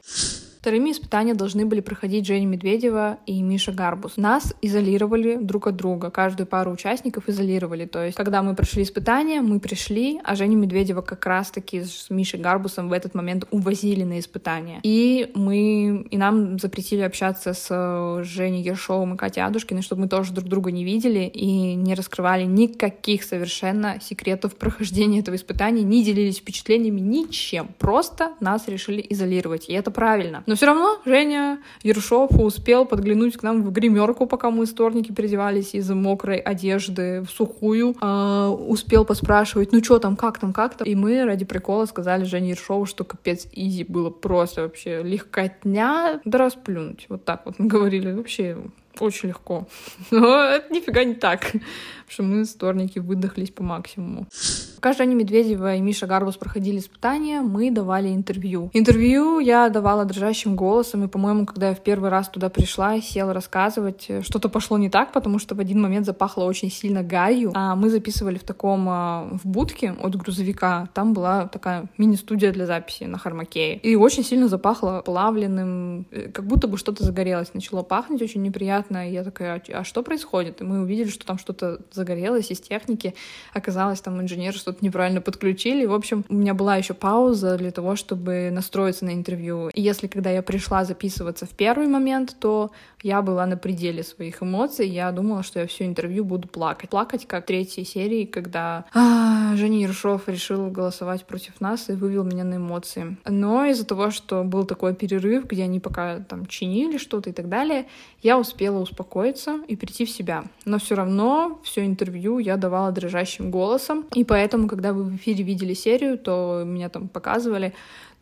[0.60, 4.18] Вторыми испытания должны были проходить Женя Медведева и Миша Гарбус.
[4.18, 7.86] Нас изолировали друг от друга, каждую пару участников изолировали.
[7.86, 12.42] То есть, когда мы прошли испытания, мы пришли, а Женю Медведева как раз-таки с Мишей
[12.42, 14.82] Гарбусом в этот момент увозили на испытания.
[14.84, 20.08] И мы, и нам запретили общаться с э, Женей Ершовым и Катей Адушкиной, чтобы мы
[20.10, 26.04] тоже друг друга не видели и не раскрывали никаких совершенно секретов прохождения этого испытания, не
[26.04, 27.70] делились впечатлениями, ничем.
[27.80, 29.70] Просто нас решили изолировать.
[29.70, 30.44] И это правильно.
[30.50, 35.76] Но все равно Женя Ершов успел подглянуть к нам в гримерку, пока мы сторники переодевались
[35.76, 37.96] из мокрой одежды в сухую.
[38.02, 40.88] А, успел поспрашивать, ну что там, как там, как там.
[40.88, 46.38] И мы ради прикола сказали Жене Ершову, что капец изи было просто вообще легкотня, да
[46.40, 47.06] расплюнуть.
[47.10, 48.12] Вот так вот мы говорили.
[48.12, 48.58] Вообще
[49.06, 49.68] очень легко.
[50.12, 51.62] Но это нифига не так, потому
[52.08, 54.28] что мы сторники выдохлись по максимуму.
[54.76, 58.70] Пока Женя Медведева и Миша Гарбус проходили испытания, мы давали интервью.
[58.74, 63.02] Интервью я давала дрожащим голосом, и, по-моему, когда я в первый раз туда пришла и
[63.02, 67.52] села рассказывать, что-то пошло не так, потому что в один момент запахло очень сильно гарью.
[67.56, 70.88] А мы записывали в таком, а, в будке от грузовика.
[70.94, 73.78] Там была такая мини-студия для записи на Хармакее.
[73.78, 77.54] И очень сильно запахло плавленным, э, как будто бы что-то загорелось.
[77.54, 78.89] Начало пахнуть очень неприятно.
[78.98, 80.62] И я такая, а что происходит?
[80.62, 83.14] И мы увидели, что там что-то загорелось из техники.
[83.54, 85.86] Оказалось, там инженер что что-то неправильно подключили.
[85.86, 89.70] В общем, у меня была еще пауза для того, чтобы настроиться на интервью.
[89.70, 92.72] И если когда я пришла записываться в первый момент, то
[93.04, 94.88] я была на пределе своих эмоций.
[94.88, 96.90] Я думала, что я все интервью буду плакать.
[96.90, 102.24] Плакать, как в третьей серии, когда а, Женя Ершов решил голосовать против нас и вывел
[102.24, 103.18] меня на эмоции.
[103.26, 107.50] Но из-за того, что был такой перерыв, где они пока там чинили что-то и так
[107.50, 107.88] далее,
[108.22, 110.44] я успела успокоиться и прийти в себя.
[110.66, 114.06] Но все равно все интервью я давала дрожащим голосом.
[114.14, 117.74] И поэтому, когда вы в эфире видели серию, то меня там показывали,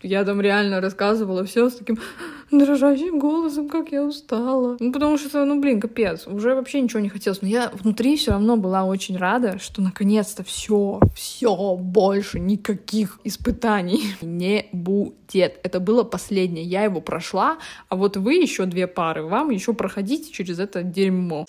[0.03, 1.97] я там реально рассказывала все с таким
[2.51, 4.77] дрожащим голосом, как я устала.
[4.79, 7.41] Ну, потому что, ну, блин, капец, уже вообще ничего не хотелось.
[7.41, 14.13] Но я внутри все равно была очень рада, что наконец-то все, все, больше никаких испытаний
[14.21, 15.59] не будет.
[15.63, 16.63] Это было последнее.
[16.63, 17.57] Я его прошла,
[17.89, 21.45] а вот вы еще две пары, вам еще проходить через это дерьмо.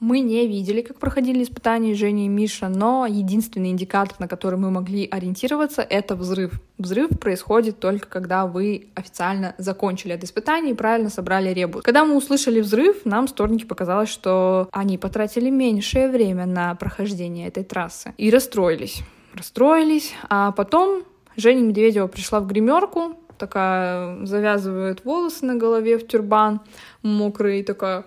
[0.00, 4.70] Мы не видели, как проходили испытания Женя и Миша, но единственный индикатор, на который мы
[4.70, 6.60] могли ориентироваться, это взрыв.
[6.78, 11.82] Взрыв происходит только когда вы официально закончили это испытание и правильно собрали ребус.
[11.82, 17.64] Когда мы услышали взрыв, нам сторники показалось, что они потратили меньшее время на прохождение этой
[17.64, 19.02] трассы и расстроились.
[19.34, 21.02] Расстроились, а потом
[21.36, 26.60] Женя Медведева пришла в гримерку, такая завязывает волосы на голове в тюрбан
[27.02, 28.04] мокрый, такая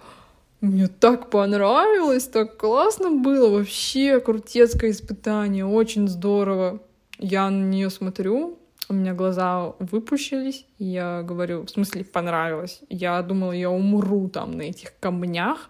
[0.61, 6.79] мне так понравилось, так классно было, вообще крутецкое испытание, очень здорово.
[7.17, 8.57] Я на нее смотрю,
[8.89, 12.81] у меня глаза выпущились, и я говорю, в смысле понравилось.
[12.89, 15.69] Я думала, я умру там на этих камнях,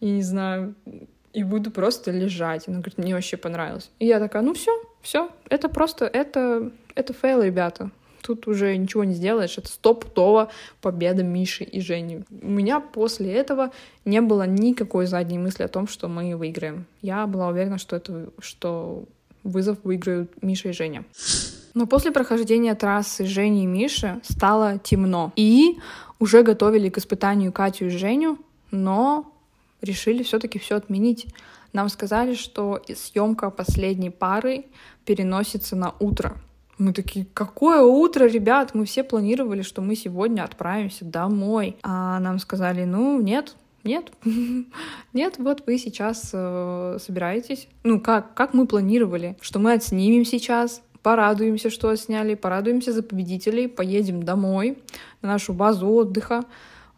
[0.00, 0.74] и не знаю,
[1.32, 2.68] и буду просто лежать.
[2.68, 3.90] Она говорит, мне вообще понравилось.
[3.98, 7.90] И я такая, ну все, все, это просто, это, это fail, ребята.
[8.22, 9.58] Тут уже ничего не сделаешь.
[9.58, 10.48] Это стопудово
[10.80, 12.22] победа Миши и Жени.
[12.30, 13.72] У меня после этого
[14.04, 16.86] не было никакой задней мысли о том, что мы выиграем.
[17.02, 19.04] Я была уверена, что, это, что
[19.42, 21.04] вызов выиграют Миша и Женя.
[21.74, 25.32] Но после прохождения трассы Жени и Миши стало темно.
[25.36, 25.78] И
[26.18, 28.38] уже готовили к испытанию Катю и Женю,
[28.70, 29.32] но
[29.80, 31.26] решили все-таки все отменить.
[31.72, 34.66] Нам сказали, что съемка последней пары
[35.04, 36.36] переносится на утро.
[36.82, 38.74] Мы такие, какое утро, ребят?
[38.74, 41.76] Мы все планировали, что мы сегодня отправимся домой.
[41.84, 44.10] А нам сказали, ну, нет, нет,
[45.12, 47.68] нет, вот вы сейчас э, собираетесь.
[47.84, 53.68] Ну, как, как мы планировали, что мы отснимем сейчас, порадуемся, что отсняли, порадуемся за победителей,
[53.68, 54.78] поедем домой
[55.20, 56.42] на нашу базу отдыха,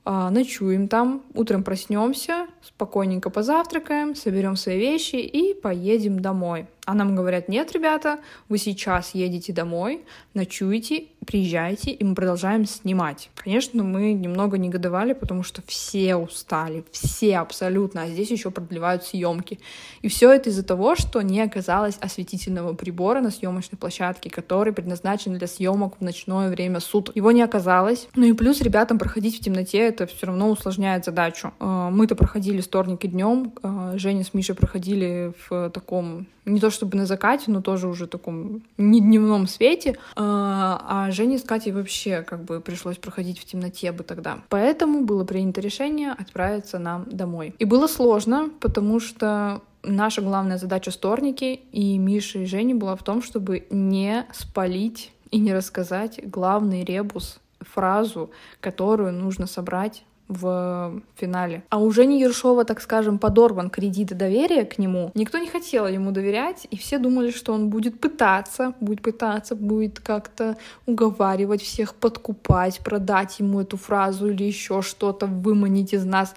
[0.05, 6.67] ночуем там, утром проснемся, спокойненько позавтракаем, соберем свои вещи и поедем домой.
[6.85, 8.19] А нам говорят, нет, ребята,
[8.51, 13.31] вы сейчас едете домой, ночуете, приезжайте, и мы продолжаем снимать.
[13.35, 19.59] Конечно, мы немного негодовали, потому что все устали, все абсолютно, а здесь еще продлевают съемки.
[20.03, 25.37] И все это из-за того, что не оказалось осветительного прибора на съемочной площадке, который предназначен
[25.37, 27.17] для съемок в ночное время суток.
[27.17, 28.09] Его не оказалось.
[28.15, 31.53] Ну и плюс ребятам проходить в темноте это все равно усложняет задачу.
[31.61, 36.71] Э, мы-то проходили вторник и днем, э, Женя с Мишей проходили в таком не то
[36.71, 39.97] чтобы на закате, но тоже уже таком не дневном свете.
[40.17, 44.39] А, а Жене с Катей вообще как бы пришлось проходить в темноте бы тогда.
[44.49, 47.55] Поэтому было принято решение отправиться нам домой.
[47.59, 53.03] И было сложно, потому что наша главная задача сторники и Миши и Жени была в
[53.03, 58.31] том, чтобы не спалить и не рассказать главный ребус, фразу,
[58.61, 61.63] которую нужно собрать в финале.
[61.69, 65.11] А у Жени Ершова, так скажем, подорван кредит доверия к нему.
[65.15, 70.01] Никто не хотел ему доверять, и все думали, что он будет пытаться, будет пытаться, будет
[70.01, 70.57] как-то
[70.87, 76.35] уговаривать всех, подкупать, продать ему эту фразу или еще что-то, выманить из нас.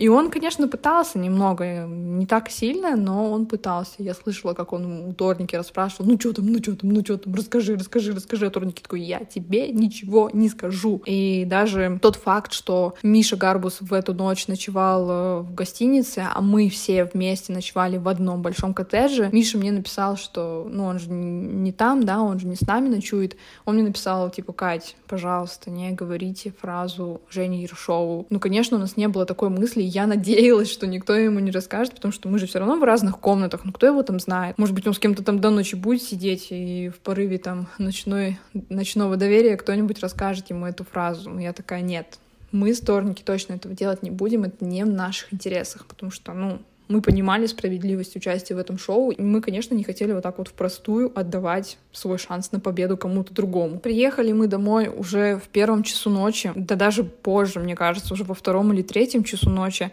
[0.00, 3.96] И он, конечно, пытался немного, не так сильно, но он пытался.
[3.98, 7.18] Я слышала, как он у Торники расспрашивал, ну что там, ну что там, ну что
[7.18, 8.46] там, расскажи, расскажи, расскажи.
[8.46, 11.02] А Торники такой, я тебе ничего не скажу.
[11.04, 16.40] И даже тот факт, что Миша Гарбус в эту ночь ночевал э, в гостинице, а
[16.40, 21.10] мы все вместе ночевали в одном большом коттедже, Миша мне написал, что, ну, он же
[21.10, 23.36] не там, да, он же не с нами ночует.
[23.66, 28.26] Он мне написал, типа, Кать, пожалуйста, не говорите фразу Жени Ершову.
[28.30, 31.94] Ну, конечно, у нас не было такой мысли, я надеялась, что никто ему не расскажет,
[31.94, 34.56] потому что мы же все равно в разных комнатах, ну кто его там знает?
[34.58, 38.38] Может быть, он с кем-то там до ночи будет сидеть, и в порыве там ночной,
[38.68, 41.30] ночного доверия кто-нибудь расскажет ему эту фразу.
[41.30, 42.18] Но я такая, нет,
[42.52, 46.60] мы, сторники, точно этого делать не будем, это не в наших интересах, потому что, ну,
[46.90, 50.48] мы понимали справедливость участия в этом шоу, и мы, конечно, не хотели вот так вот
[50.48, 53.78] впростую отдавать свой шанс на победу кому-то другому.
[53.78, 58.34] Приехали мы домой уже в первом часу ночи, да даже позже, мне кажется, уже во
[58.34, 59.92] втором или третьем часу ночи.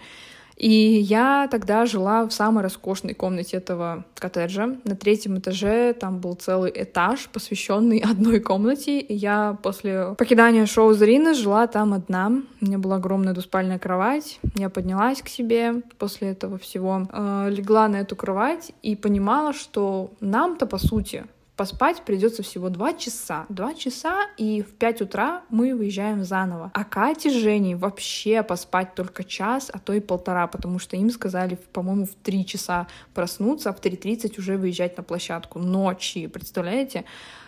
[0.58, 4.76] И я тогда жила в самой роскошной комнате этого коттеджа.
[4.84, 9.00] На третьем этаже там был целый этаж, посвященный одной комнате.
[9.00, 12.41] И я после покидания шоу Зарины жила там одна.
[12.60, 14.39] У меня была огромная двуспальная кровать.
[14.56, 20.12] Я поднялась к себе после этого всего, э, легла на эту кровать и понимала, что
[20.20, 21.26] нам-то, по сути,
[21.58, 23.48] Поспать придется всего два часа.
[23.50, 26.70] Два часа, и в 5 утра мы выезжаем заново.
[26.76, 31.10] А Кате с Женей вообще поспать только час, а то и полтора, потому что им
[31.10, 36.28] сказали, по-моему, в 3 часа проснуться, а в 3.30 уже выезжать на площадку ночи.
[36.28, 37.06] Представляете?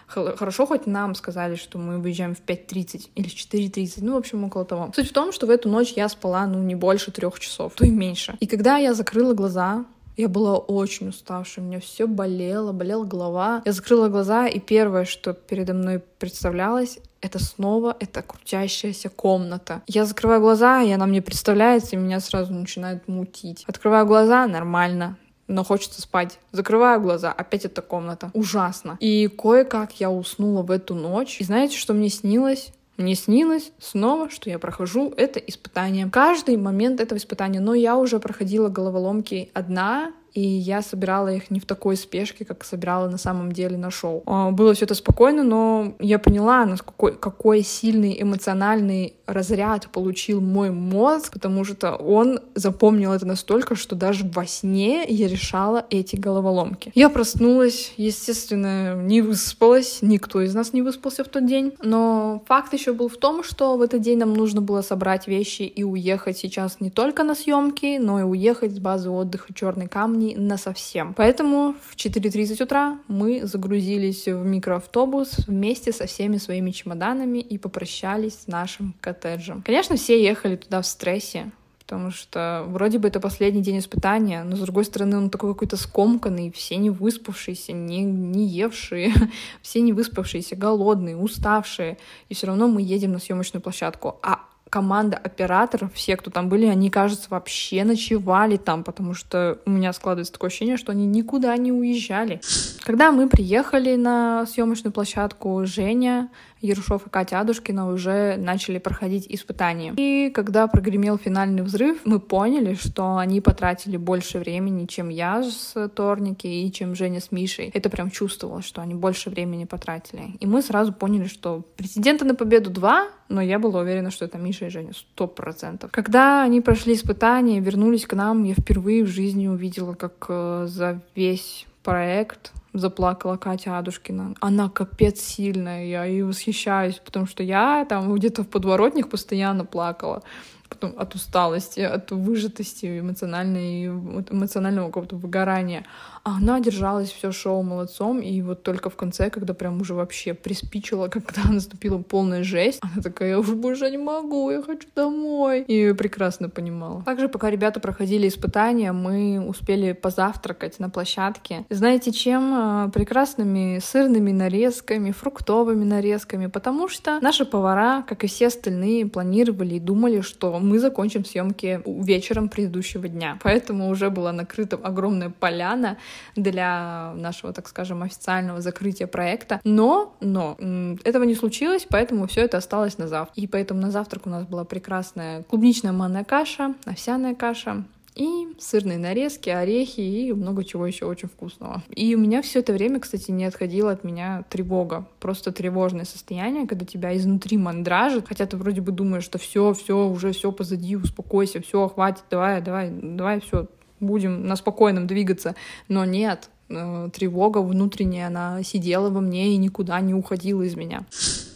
[0.08, 4.43] Хорошо, хоть нам сказали, что мы выезжаем в 5.30 или в 4.30, ну, в общем,
[4.43, 4.91] около того.
[4.95, 7.86] Суть в том, что в эту ночь я спала, ну, не больше трех часов, то
[7.86, 8.36] и меньше.
[8.39, 9.86] И когда я закрыла глаза,
[10.19, 13.62] я была очень уставшая, у меня все болело, болела голова.
[13.65, 19.82] Я закрыла глаза, и первое, что передо мной представлялось, это снова эта крутящаяся комната.
[19.88, 23.63] Я закрываю глаза, и она мне представляется, и меня сразу начинает мутить.
[23.65, 25.17] Открываю глаза, нормально
[25.49, 26.39] но хочется спать.
[26.51, 28.29] Закрываю глаза, опять эта комната.
[28.36, 28.97] Ужасно.
[28.99, 31.38] И кое-как я уснула в эту ночь.
[31.41, 32.71] И знаете, что мне снилось?
[32.99, 36.09] Мне снилось снова, что я прохожу это испытание.
[36.12, 41.60] Каждый момент этого испытания, но я уже проходила головоломки одна, и я собирала их не
[41.60, 44.24] в такой спешке, как собирала на самом деле на шоу.
[44.26, 50.72] А, было все это спокойно, но я поняла, насколько какой сильный эмоциональный разряд получил мой
[50.72, 56.92] мозг, потому что он запомнил это настолько, что даже во сне я решала эти головоломки.
[56.96, 62.74] Я проснулась, естественно, не выспалась, никто из нас не выспался в тот день, но факт
[62.74, 66.38] еще был в том, что в этот день нам нужно было собрать вещи и уехать
[66.38, 71.13] сейчас не только на съемки, но и уехать с базы отдыха Черный камни на совсем.
[71.13, 78.41] Поэтому в 4.30 утра мы загрузились в микроавтобус вместе со всеми своими чемоданами и попрощались
[78.41, 79.63] с нашим коттеджем.
[79.65, 84.55] Конечно, все ехали туда в стрессе, потому что вроде бы это последний день испытания, но
[84.55, 89.12] с другой стороны он такой какой-то скомканный, все не выспавшиеся, не, не евшие,
[89.63, 91.97] все не выспавшиеся, голодные, уставшие,
[92.29, 94.19] и все равно мы едем на съемочную площадку.
[94.21, 99.71] А команда операторов, все, кто там были, они, кажется, вообще ночевали там, потому что у
[99.71, 102.41] меня складывается такое ощущение, что они никуда не уезжали.
[102.84, 106.29] Когда мы приехали на съемочную площадку, Женя,
[106.62, 109.94] Ерушов и Катя Адушкина уже начали проходить испытания.
[109.98, 115.90] И когда прогремел финальный взрыв, мы поняли, что они потратили больше времени, чем я с
[115.90, 117.71] Торники и чем Женя с Мишей.
[117.73, 120.36] Это прям чувствовалось, что они больше времени потратили.
[120.40, 124.38] И мы сразу поняли, что претенденты на победу два, но я была уверена, что это
[124.38, 125.92] Миша и Женя, сто процентов.
[125.92, 131.02] Когда они прошли испытания, вернулись к нам, я впервые в жизни увидела, как э, за
[131.15, 134.36] весь проект заплакала Катя Адушкина.
[134.40, 140.24] Она капец сильная, я ей восхищаюсь, потому что я там где-то в подворотнях постоянно плакала
[140.70, 145.86] потом от усталости, от выжатости эмоциональной, эмоционального какого-то выгорания.
[146.24, 150.34] А она держалась все шоу молодцом, и вот только в конце, когда прям уже вообще
[150.34, 155.63] приспичила, когда наступила полная жесть, она такая, я уже больше не могу, я хочу домой.
[155.63, 157.04] И прекрасно понимала.
[157.04, 161.65] Также, пока ребята проходили испытания, мы успели позавтракать на площадке.
[161.70, 162.54] Знаете, чем?
[162.54, 169.76] А, прекрасными сырными нарезками, фруктовыми нарезками, потому что наши повара, как и все остальные, планировали
[169.76, 173.39] и думали, что мы закончим съемки вечером предыдущего дня.
[173.43, 175.97] Поэтому уже была накрыта огромная поляна,
[176.35, 179.60] для нашего, так скажем, официального закрытия проекта.
[179.63, 180.57] Но, но,
[181.03, 183.37] этого не случилось, поэтому все это осталось на завтрак.
[183.37, 187.83] И поэтому на завтрак у нас была прекрасная клубничная манная каша, овсяная каша,
[188.20, 191.84] и сырные нарезки, орехи и много чего еще очень вкусного.
[191.90, 195.08] И у меня все это время, кстати, не отходила от меня тревога.
[195.22, 200.06] Просто тревожное состояние, когда тебя изнутри мандражит, хотя ты вроде бы думаешь, что все, все,
[200.06, 203.67] уже все позади, успокойся, все, хватит, давай, давай, давай, все,
[204.02, 205.56] будем на спокойном двигаться.
[205.88, 211.06] Но нет, э, тревога внутренняя, она сидела во мне и никуда не уходила из меня.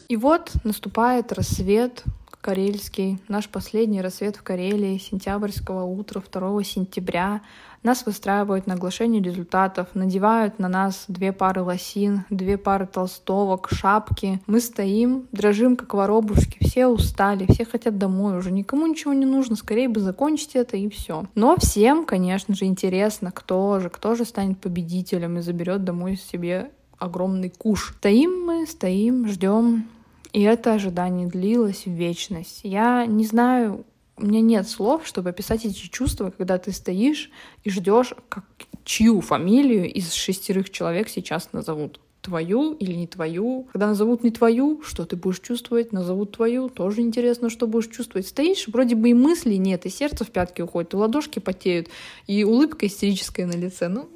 [0.07, 2.05] И вот наступает рассвет
[2.43, 7.41] карельский, наш последний рассвет в Карелии, сентябрьского утра 2 сентября.
[7.83, 14.41] Нас выстраивают на оглашение результатов, надевают на нас две пары лосин, две пары толстовок, шапки.
[14.45, 19.55] Мы стоим, дрожим, как воробушки, все устали, все хотят домой, уже никому ничего не нужно,
[19.55, 21.25] скорее бы закончить это и все.
[21.35, 26.71] Но всем, конечно же, интересно, кто же, кто же станет победителем и заберет домой себе
[26.99, 27.93] огромный куш.
[27.99, 29.87] Стоим мы, стоим, ждем,
[30.34, 32.61] и это ожидание длилось в вечность.
[32.63, 33.86] Я не знаю,
[34.17, 37.31] у меня нет слов, чтобы описать эти чувства, когда ты стоишь
[37.63, 38.43] и ждешь, как,
[38.84, 41.99] чью фамилию из шестерых человек сейчас назовут.
[42.21, 43.67] Твою или не твою.
[43.73, 45.91] Когда назовут не твою, что ты будешь чувствовать?
[45.91, 48.27] Назовут твою, тоже интересно, что будешь чувствовать.
[48.27, 51.89] Стоишь, вроде бы и мыслей нет, и сердце в пятки уходит, и ладошки потеют,
[52.25, 53.89] и улыбка истерическая на лице.
[53.89, 54.09] Ну,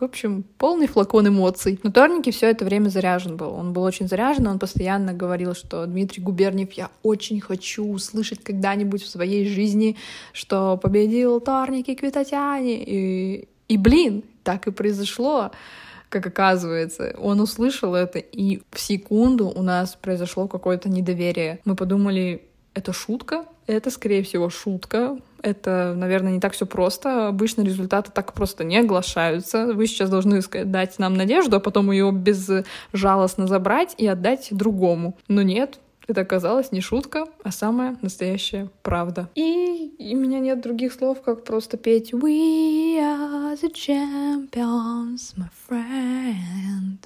[0.00, 1.78] в общем, полный флакон эмоций.
[1.82, 3.52] Но Торники все это время заряжен был.
[3.54, 9.02] Он был очень заряжен, он постоянно говорил, что Дмитрий Губерниев, я очень хочу услышать когда-нибудь
[9.02, 9.96] в своей жизни,
[10.32, 12.82] что победил Торники Квитотяне.
[12.84, 15.52] И, и блин, так и произошло
[16.10, 17.12] как оказывается.
[17.18, 21.58] Он услышал это, и в секунду у нас произошло какое-то недоверие.
[21.64, 22.42] Мы подумали,
[22.72, 23.46] это шутка?
[23.66, 25.18] Это, скорее всего, шутка.
[25.44, 27.28] Это, наверное, не так все просто.
[27.28, 29.74] Обычно результаты так просто не оглашаются.
[29.74, 35.18] Вы сейчас должны дать нам надежду, а потом ее безжалостно забрать и отдать другому.
[35.28, 39.28] Но нет, это оказалось не шутка, а самая настоящая правда.
[39.34, 45.50] И, и у меня нет других слов, как просто петь We are the champions, my
[45.68, 46.96] friend.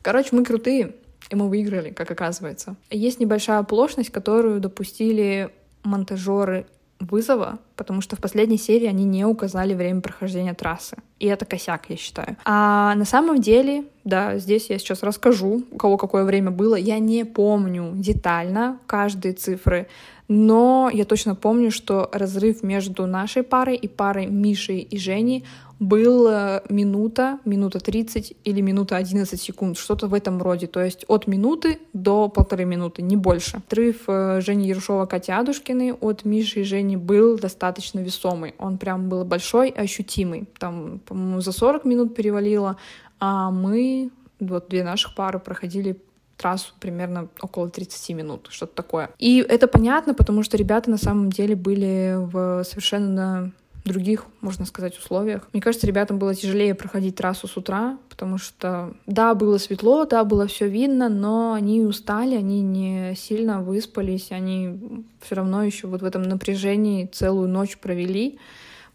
[0.00, 0.94] Короче, мы крутые.
[1.28, 2.76] И мы выиграли, как оказывается.
[2.90, 5.50] Есть небольшая оплошность, которую допустили
[5.82, 6.66] монтажеры
[7.04, 10.96] вызова, потому что в последней серии они не указали время прохождения трассы.
[11.20, 12.36] И это косяк, я считаю.
[12.44, 16.74] А на самом деле, да, здесь я сейчас расскажу, у кого какое время было.
[16.74, 19.86] Я не помню детально каждые цифры,
[20.28, 25.44] но я точно помню, что разрыв между нашей парой и парой Миши и Жени
[25.78, 30.66] был э, минута, минута 30 или минута 11 секунд, что-то в этом роде.
[30.66, 33.56] То есть от минуты до полторы минуты, не больше.
[33.56, 38.54] Отрыв э, Жени Ершова, Кати Адушкиной от Миши и Жени был достаточно весомый.
[38.58, 40.48] Он прям был большой, ощутимый.
[40.58, 42.76] Там, по-моему, за 40 минут перевалило,
[43.20, 44.10] а мы,
[44.40, 45.96] вот две наших пары проходили
[46.36, 49.10] трассу примерно около 30 минут, что-то такое.
[49.18, 53.52] И это понятно, потому что ребята на самом деле были в совершенно
[53.84, 55.48] других, можно сказать, условиях.
[55.52, 60.24] Мне кажется, ребятам было тяжелее проходить трассу с утра, потому что, да, было светло, да,
[60.24, 66.02] было все видно, но они устали, они не сильно выспались, они все равно еще вот
[66.02, 68.38] в этом напряжении целую ночь провели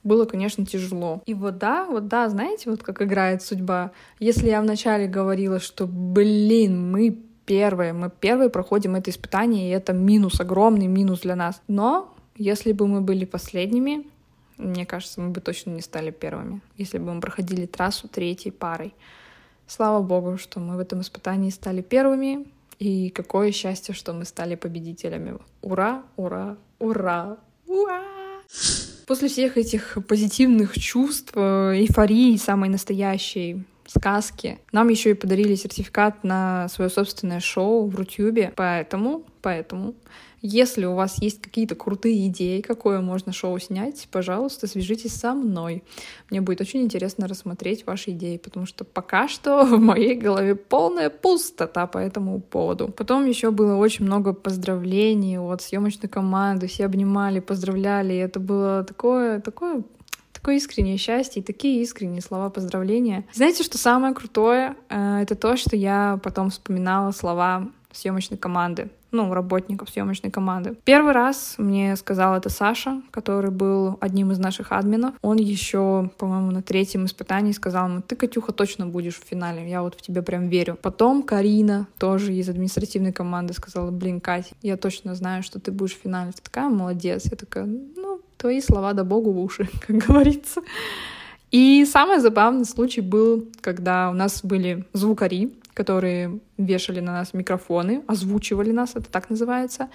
[0.03, 1.21] было, конечно, тяжело.
[1.25, 3.91] И вот да, вот да, знаете, вот как играет судьба.
[4.19, 9.91] Если я вначале говорила, что, блин, мы первые, мы первые проходим это испытание, и это
[9.91, 11.61] минус, огромный минус для нас.
[11.67, 14.05] Но если бы мы были последними,
[14.59, 18.93] мне кажется, мы бы точно не стали первыми, если бы мы проходили трассу третьей парой.
[19.67, 22.45] Слава богу, что мы в этом испытании стали первыми,
[22.77, 25.37] и какое счастье, что мы стали победителями.
[25.61, 27.37] Ура, ура, ура,
[27.67, 28.03] ура!
[29.07, 34.59] После всех этих позитивных чувств, э, эйфории самой настоящей, сказки.
[34.71, 38.53] Нам еще и подарили сертификат на свое собственное шоу в Рутюбе.
[38.55, 39.95] Поэтому, поэтому
[40.41, 45.83] если у вас есть какие-то крутые идеи, какое можно шоу снять, пожалуйста, свяжитесь со мной.
[46.29, 51.09] Мне будет очень интересно рассмотреть ваши идеи, потому что пока что в моей голове полная
[51.09, 52.87] пустота по этому поводу.
[52.87, 59.41] Потом еще было очень много поздравлений от съемочной команды, все обнимали, поздравляли, это было такое,
[59.41, 59.83] такое
[60.39, 63.25] такое искреннее счастье и такие искренние слова поздравления.
[63.33, 64.75] Знаете, что самое крутое?
[64.89, 70.75] Э, это то, что я потом вспоминала слова съемочной команды ну, работников съемочной команды.
[70.83, 75.15] Первый раз мне сказал это Саша, который был одним из наших админов.
[75.21, 79.81] Он еще, по-моему, на третьем испытании сказал ему, ты, Катюха, точно будешь в финале, я
[79.81, 80.77] вот в тебя прям верю.
[80.81, 85.95] Потом Карина, тоже из административной команды, сказала, блин, Катя, я точно знаю, что ты будешь
[85.95, 86.31] в финале.
[86.31, 87.25] Ты такая молодец.
[87.25, 90.61] Я такая, ну, твои слова да богу в уши, как говорится.
[91.51, 98.03] И самый забавный случай был, когда у нас были звукари, которые вешали на нас микрофоны,
[98.07, 99.89] озвучивали нас, это так называется.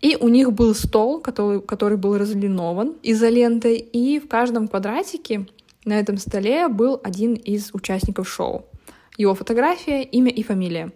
[0.00, 5.46] И у них был стол, который, который был разлинован изолентой, и в каждом квадратике
[5.84, 8.66] на этом столе был один из участников шоу.
[9.16, 10.92] Его фотография, имя и фамилия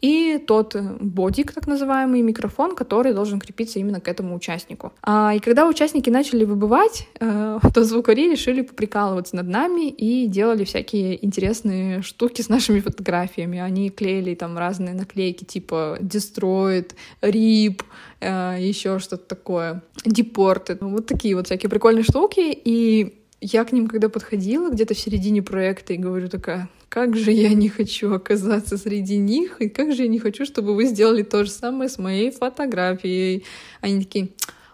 [0.00, 4.92] и тот бодик, так называемый микрофон, который должен крепиться именно к этому участнику.
[5.02, 10.64] А, и когда участники начали выбывать, э, то звукари решили поприкалываться над нами и делали
[10.64, 13.58] всякие интересные штуки с нашими фотографиями.
[13.58, 16.92] Они клеили там разные наклейки типа «Destroyed»,
[17.22, 17.82] «RIP»,
[18.20, 20.78] э, еще что-то такое, «Deported».
[20.80, 22.56] Вот такие вот всякие прикольные штуки.
[22.64, 27.32] И я к ним когда подходила где-то в середине проекта и говорю такая, как же
[27.32, 31.22] я не хочу оказаться среди них, и как же я не хочу, чтобы вы сделали
[31.22, 33.44] то же самое с моей фотографией.
[33.80, 34.30] Они такие,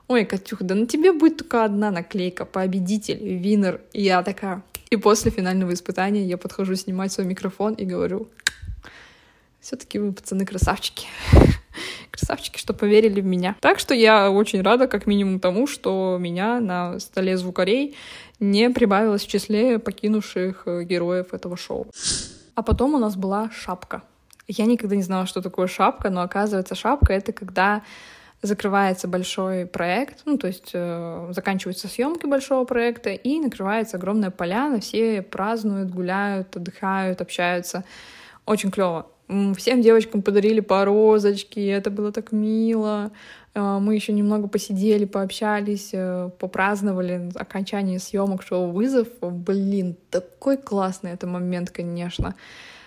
[0.08, 3.80] ой, Катюх, да на тебе будет только одна наклейка, победитель, винер.
[3.92, 8.28] И я такая, и после финального испытания я подхожу снимать свой микрофон и говорю,
[9.64, 11.06] все-таки вы, пацаны, красавчики.
[12.10, 13.56] Красавчики, что поверили в меня.
[13.60, 17.96] Так что я очень рада, как минимум, тому, что меня на столе звукарей
[18.38, 21.86] не прибавилось в числе покинувших э, героев этого шоу.
[22.54, 24.02] А потом у нас была шапка.
[24.46, 27.82] Я никогда не знала, что такое шапка, но оказывается, шапка— это когда
[28.42, 34.80] закрывается большой проект, ну, то есть э, заканчиваются съемки большого проекта, и накрывается огромная поляна,
[34.80, 37.84] все празднуют, гуляют, отдыхают, общаются.
[38.44, 39.06] Очень клево.
[39.26, 43.10] Всем девочкам подарили по розочке, это было так мило.
[43.54, 49.08] А, мы еще немного посидели, пообщались, э, попраздновали окончание съемок шоу «Вызов».
[49.22, 52.34] Блин, такой классный это момент, конечно.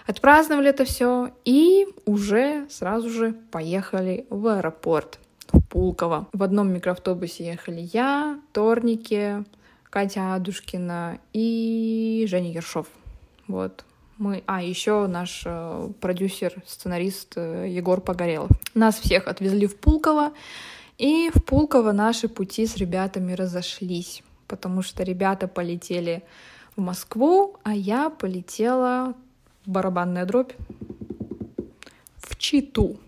[0.06, 5.20] Отпраздновали это все и уже сразу же поехали в аэропорт
[5.52, 6.28] в Пулково.
[6.34, 9.44] В одном микроавтобусе ехали я, Торники,
[9.90, 12.88] Катя Адушкина и Женя Ершов.
[13.48, 13.87] Вот
[14.18, 18.50] мы, а еще наш э, продюсер, сценарист э, Егор Погорелов.
[18.74, 20.34] Нас всех отвезли в Пулково,
[20.98, 26.24] и в Пулково наши пути с ребятами разошлись, потому что ребята полетели
[26.76, 29.14] в Москву, а я полетела
[29.66, 30.54] барабанная дробь
[32.18, 33.00] в Читу.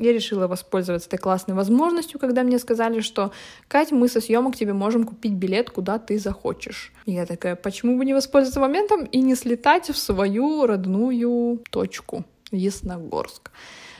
[0.00, 3.32] Я решила воспользоваться этой классной возможностью, когда мне сказали, что
[3.68, 6.92] «Кать, мы со съемок тебе можем купить билет, куда ты захочешь».
[7.04, 12.24] И я такая, почему бы не воспользоваться моментом и не слетать в свою родную точку,
[12.50, 13.50] Ясногорск.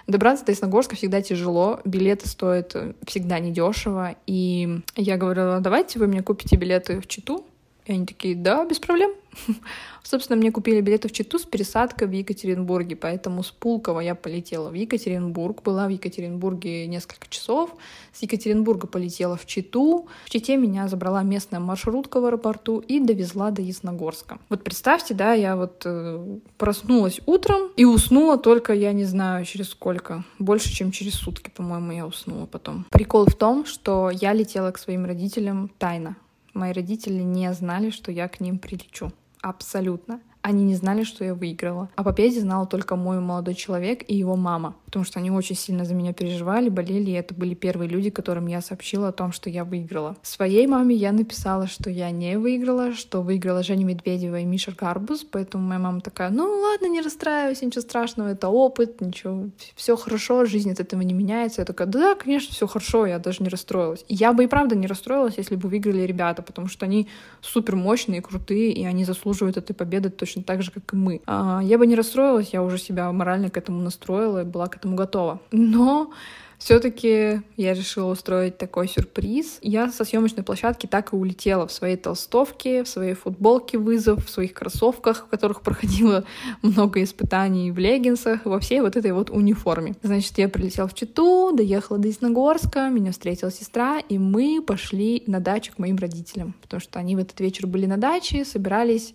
[0.07, 2.75] Добраться до Ясногорска всегда тяжело, билеты стоят
[3.07, 7.45] всегда недешево, и я говорила, давайте вы мне купите билеты в Читу,
[7.91, 9.11] и они такие, да, без проблем.
[10.03, 14.71] Собственно, мне купили билеты в Читу с пересадкой в Екатеринбурге, поэтому с Пулково я полетела
[14.71, 17.75] в Екатеринбург, была в Екатеринбурге несколько часов,
[18.13, 23.51] с Екатеринбурга полетела в Читу, в Чите меня забрала местная маршрутка в аэропорту и довезла
[23.51, 24.39] до Ясногорска.
[24.49, 29.71] Вот представьте, да, я вот э, проснулась утром и уснула только, я не знаю, через
[29.71, 32.87] сколько, больше, чем через сутки, по-моему, я уснула потом.
[32.91, 36.17] Прикол в том, что я летела к своим родителям тайно.
[36.55, 39.13] Мои родители не знали, что я к ним прилечу.
[39.41, 40.21] Абсолютно.
[40.43, 41.91] Они не знали, что я выиграла.
[41.97, 45.85] О победе знал только мой молодой человек и его мама, потому что они очень сильно
[45.85, 49.51] за меня переживали, болели, и это были первые люди, которым я сообщила о том, что
[49.51, 50.17] я выиграла.
[50.23, 55.27] Своей маме я написала, что я не выиграла, что выиграла Женя Медведева и Миша Гарбуз,
[55.31, 60.47] поэтому моя мама такая, ну ладно, не расстраивайся, ничего страшного, это опыт, ничего, все хорошо,
[60.47, 61.61] жизнь от этого не меняется.
[61.61, 64.05] Я такая, да, конечно, все хорошо, я даже не расстроилась.
[64.09, 67.09] И я бы и правда не расстроилась, если бы выиграли ребята, потому что они
[67.43, 71.21] супер мощные, крутые, и они заслуживают этой победы точно точно так же, как и мы.
[71.27, 74.77] А, я бы не расстроилась, я уже себя морально к этому настроила и была к
[74.77, 75.41] этому готова.
[75.51, 76.13] Но
[76.61, 79.59] все-таки я решила устроить такой сюрприз.
[79.63, 84.31] Я со съемочной площадки так и улетела в своей толстовке, в своей футболке вызов, в
[84.31, 86.25] своих кроссовках, в которых проходила
[86.63, 89.95] много испытаний в леггинсах, во всей вот этой вот униформе.
[90.03, 95.41] Значит, я прилетела в Читу, доехала до Ясногорска, меня встретила сестра, и мы пошли на
[95.41, 99.15] дачу к моим родителям, потому что они в этот вечер были на даче, собирались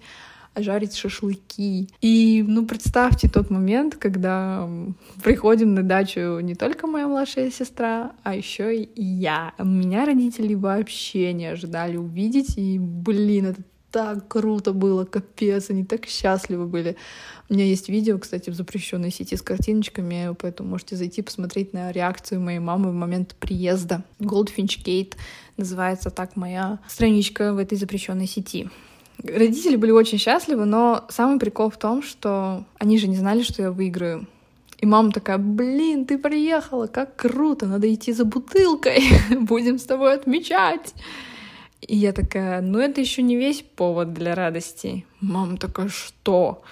[0.55, 1.89] жарить шашлыки.
[2.01, 4.69] И, ну, представьте тот момент, когда
[5.23, 9.53] приходим на дачу не только моя младшая сестра, а еще и я.
[9.59, 13.61] Меня родители вообще не ожидали увидеть, и, блин, это
[13.95, 16.97] так круто было, капец, они так счастливы были.
[17.47, 21.93] У меня есть видео, кстати, в запрещенной сети с картиночками, поэтому можете зайти посмотреть на
[21.93, 24.03] реакцию моей мамы в момент приезда.
[24.19, 25.13] Goldfinch Gate
[25.55, 28.69] называется так моя страничка в этой запрещенной сети.
[29.23, 33.61] Родители были очень счастливы, но самый прикол в том, что они же не знали, что
[33.61, 34.27] я выиграю.
[34.79, 39.03] И мама такая, блин, ты приехала, как круто, надо идти за бутылкой,
[39.39, 40.93] будем с тобой отмечать.
[41.81, 45.05] И я такая, ну это еще не весь повод для радости.
[45.21, 46.63] Мама такая, что?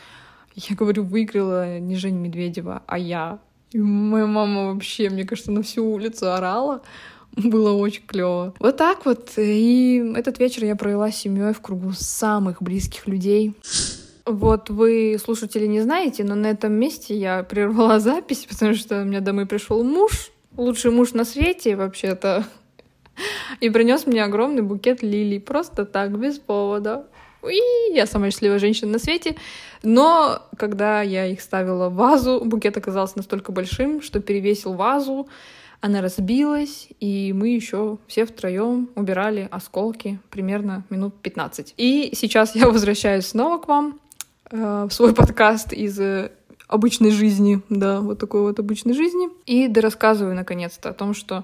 [0.56, 3.40] Я говорю, выиграла не Женя Медведева, а я.
[3.72, 6.82] И моя мама вообще, мне кажется, на всю улицу орала.
[7.38, 8.54] Было очень клево.
[8.60, 9.32] Вот так вот.
[9.38, 13.56] И этот вечер я провела с семьей в кругу самых близких людей.
[14.26, 19.06] Вот вы, слушатели, не знаете, но на этом месте я прервала запись, потому что у
[19.06, 22.46] меня домой пришел муж, лучший муж на свете вообще-то,
[23.60, 27.08] и принес мне огромный букет лилий, просто так, без повода.
[27.50, 29.36] И я самая счастливая женщина на свете.
[29.82, 35.28] Но когда я их ставила в вазу, букет оказался настолько большим, что перевесил вазу.
[35.84, 41.74] Она разбилась, и мы еще все втроем убирали осколки примерно минут 15.
[41.76, 44.00] И сейчас я возвращаюсь снова к вам
[44.50, 46.32] э, в свой подкаст из э,
[46.70, 49.28] обычной жизни, да, вот такой вот обычной жизни.
[49.46, 51.44] И рассказываю наконец-то о том, что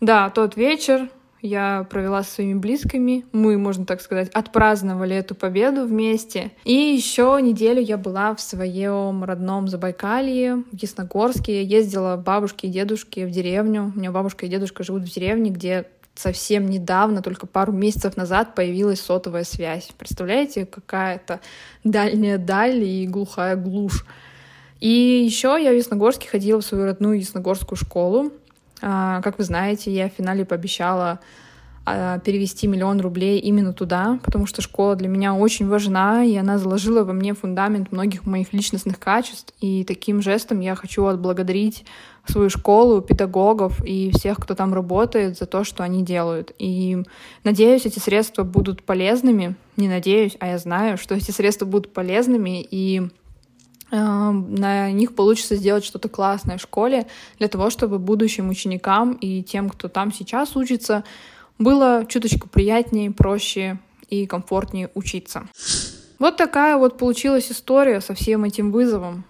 [0.00, 1.10] да, тот вечер
[1.44, 3.24] я провела со своими близкими.
[3.32, 6.52] Мы, можно так сказать, отпраздновали эту победу вместе.
[6.64, 11.62] И еще неделю я была в своем родном Забайкалье, в Ясногорске.
[11.62, 13.92] Ездила бабушке и дедушке в деревню.
[13.94, 18.54] У меня бабушка и дедушка живут в деревне, где совсем недавно, только пару месяцев назад,
[18.54, 19.90] появилась сотовая связь.
[19.98, 21.40] Представляете, какая-то
[21.82, 24.06] дальняя даль и глухая глушь.
[24.80, 28.32] И еще я в Ясногорске ходила в свою родную Ясногорскую школу.
[28.86, 31.18] А, как вы знаете, я в финале пообещала
[31.86, 36.58] а, перевести миллион рублей именно туда, потому что школа для меня очень важна, и она
[36.58, 39.54] заложила во мне фундамент многих моих личностных качеств.
[39.62, 41.86] И таким жестом я хочу отблагодарить
[42.26, 46.52] свою школу, педагогов и всех, кто там работает, за то, что они делают.
[46.58, 47.02] И
[47.42, 49.56] надеюсь, эти средства будут полезными.
[49.78, 53.08] Не надеюсь, а я знаю, что эти средства будут полезными, и
[53.94, 57.06] на них получится сделать что-то классное в школе
[57.38, 61.04] для того, чтобы будущим ученикам и тем, кто там сейчас учится,
[61.58, 63.78] было чуточку приятнее, проще
[64.08, 65.46] и комфортнее учиться.
[66.18, 69.24] Вот такая вот получилась история со всем этим вызовом.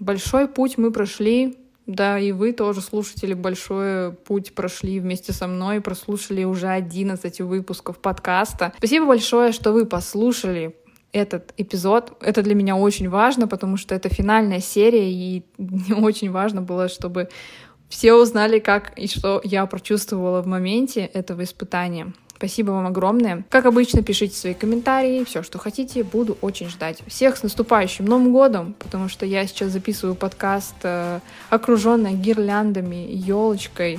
[0.00, 5.80] Большой путь мы прошли, да, и вы тоже, слушатели, большой путь прошли вместе со мной,
[5.80, 8.72] прослушали уже 11 выпусков подкаста.
[8.78, 10.76] Спасибо большое, что вы послушали,
[11.12, 12.12] этот эпизод.
[12.20, 16.88] Это для меня очень важно, потому что это финальная серия, и мне очень важно было,
[16.88, 17.28] чтобы
[17.88, 22.12] все узнали, как и что я прочувствовала в моменте этого испытания.
[22.36, 23.44] Спасибо вам огромное.
[23.48, 27.02] Как обычно, пишите свои комментарии, все, что хотите, буду очень ждать.
[27.08, 31.18] Всех с наступающим Новым годом, потому что я сейчас записываю подкаст, э,
[31.50, 33.98] окруженная гирляндами, елочкой,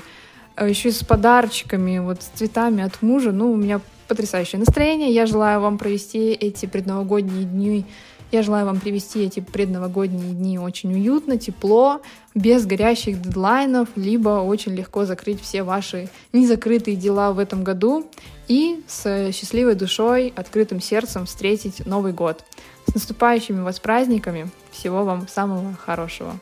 [0.56, 3.34] э, еще и с подарочками, вот с цветами от мужа.
[3.34, 5.14] Ну, у меня потрясающее настроение.
[5.14, 7.86] Я желаю вам провести эти предновогодние дни
[8.32, 12.02] я желаю вам привести эти предновогодние дни очень уютно, тепло,
[12.36, 18.06] без горящих дедлайнов, либо очень легко закрыть все ваши незакрытые дела в этом году
[18.48, 22.44] и с счастливой душой, открытым сердцем встретить Новый год.
[22.86, 24.50] С наступающими вас праздниками!
[24.72, 26.36] Всего вам самого хорошего!